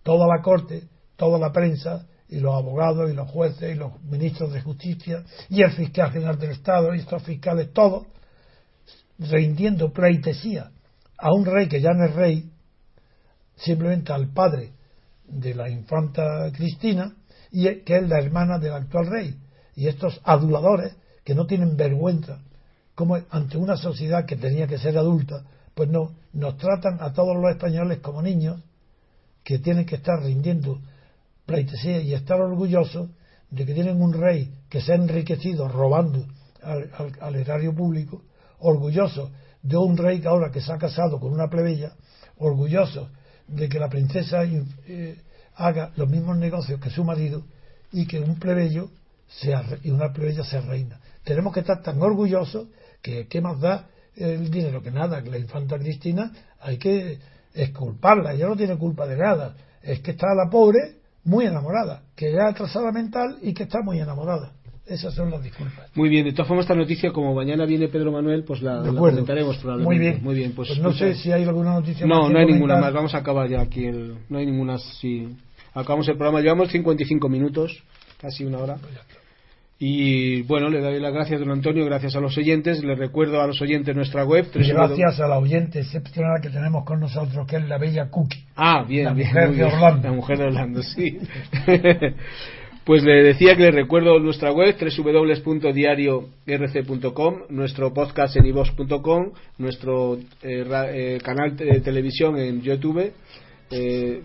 [0.02, 0.84] toda la corte,
[1.18, 5.64] toda la prensa, y los abogados, y los jueces, y los ministros de justicia, y
[5.64, 8.06] el fiscal general del Estado, y estos fiscales, todos,
[9.18, 10.72] rindiendo pleitesía
[11.20, 12.50] a un rey que ya no es rey,
[13.56, 14.72] simplemente al padre
[15.28, 17.14] de la infanta Cristina,
[17.52, 19.36] y que es la hermana del actual rey.
[19.76, 22.40] Y estos aduladores que no tienen vergüenza,
[22.96, 25.44] como ante una sociedad que tenía que ser adulta,
[25.74, 28.62] pues no, nos tratan a todos los españoles como niños
[29.44, 30.80] que tienen que estar rindiendo
[31.46, 33.10] pleitesía y estar orgullosos
[33.50, 36.26] de que tienen un rey que se ha enriquecido robando
[36.62, 38.22] al, erario público,
[38.60, 39.32] orgullosos
[39.62, 41.94] de un rey que ahora que se ha casado con una plebeya,
[42.38, 43.10] orgullosos
[43.48, 45.18] de que la princesa eh,
[45.56, 47.44] haga los mismos negocios que su marido
[47.92, 48.90] y que un plebeyo
[49.28, 51.00] sea, y una plebeya sea reina.
[51.24, 52.68] Tenemos que estar tan orgullosos
[53.02, 57.20] que qué más da el dinero que nada, que la infanta Cristina hay que
[57.54, 62.32] esculparla, ella no tiene culpa de nada, es que está la pobre muy enamorada, que
[62.32, 64.54] ya atrasada mental y que está muy enamorada.
[64.90, 65.88] Esas son las disculpas.
[65.94, 69.58] Muy bien, de todas formas esta noticia, como mañana viene Pedro Manuel, pues la, comentaremos
[69.58, 69.96] probablemente.
[69.96, 72.48] Muy bien, muy bien pues, pues no sé si hay alguna noticia No, no hay
[72.48, 75.28] ninguna más, vamos a acabar ya aquí, el, no hay ninguna, si
[75.76, 77.84] acabamos el programa, llevamos 55 minutos,
[78.20, 78.78] casi una hora.
[79.82, 82.84] Y bueno, le doy las gracias, don Antonio, gracias a los oyentes.
[82.84, 84.46] Le recuerdo a los oyentes nuestra web.
[84.54, 88.44] Gracias a la oyente excepcional que tenemos con nosotros, que es la bella Cookie.
[88.58, 89.30] Ah, bien, la bien.
[89.30, 90.04] Mujer de Orlando.
[90.10, 91.20] La mujer de Orlando, sí.
[92.86, 100.42] pues le decía que le recuerdo nuestra web, www.diariorc.com, nuestro podcast en ivox.com, nuestro eh,
[100.42, 103.12] eh, canal de televisión en YouTube,
[103.72, 104.22] eh,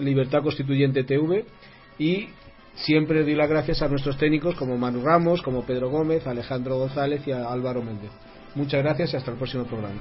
[0.00, 1.44] Libertad Constituyente TV
[1.98, 2.28] y
[2.84, 7.26] Siempre doy las gracias a nuestros técnicos como Manu Ramos, como Pedro Gómez, Alejandro González
[7.26, 8.10] y a Álvaro Méndez.
[8.54, 10.00] Muchas gracias y hasta el próximo programa.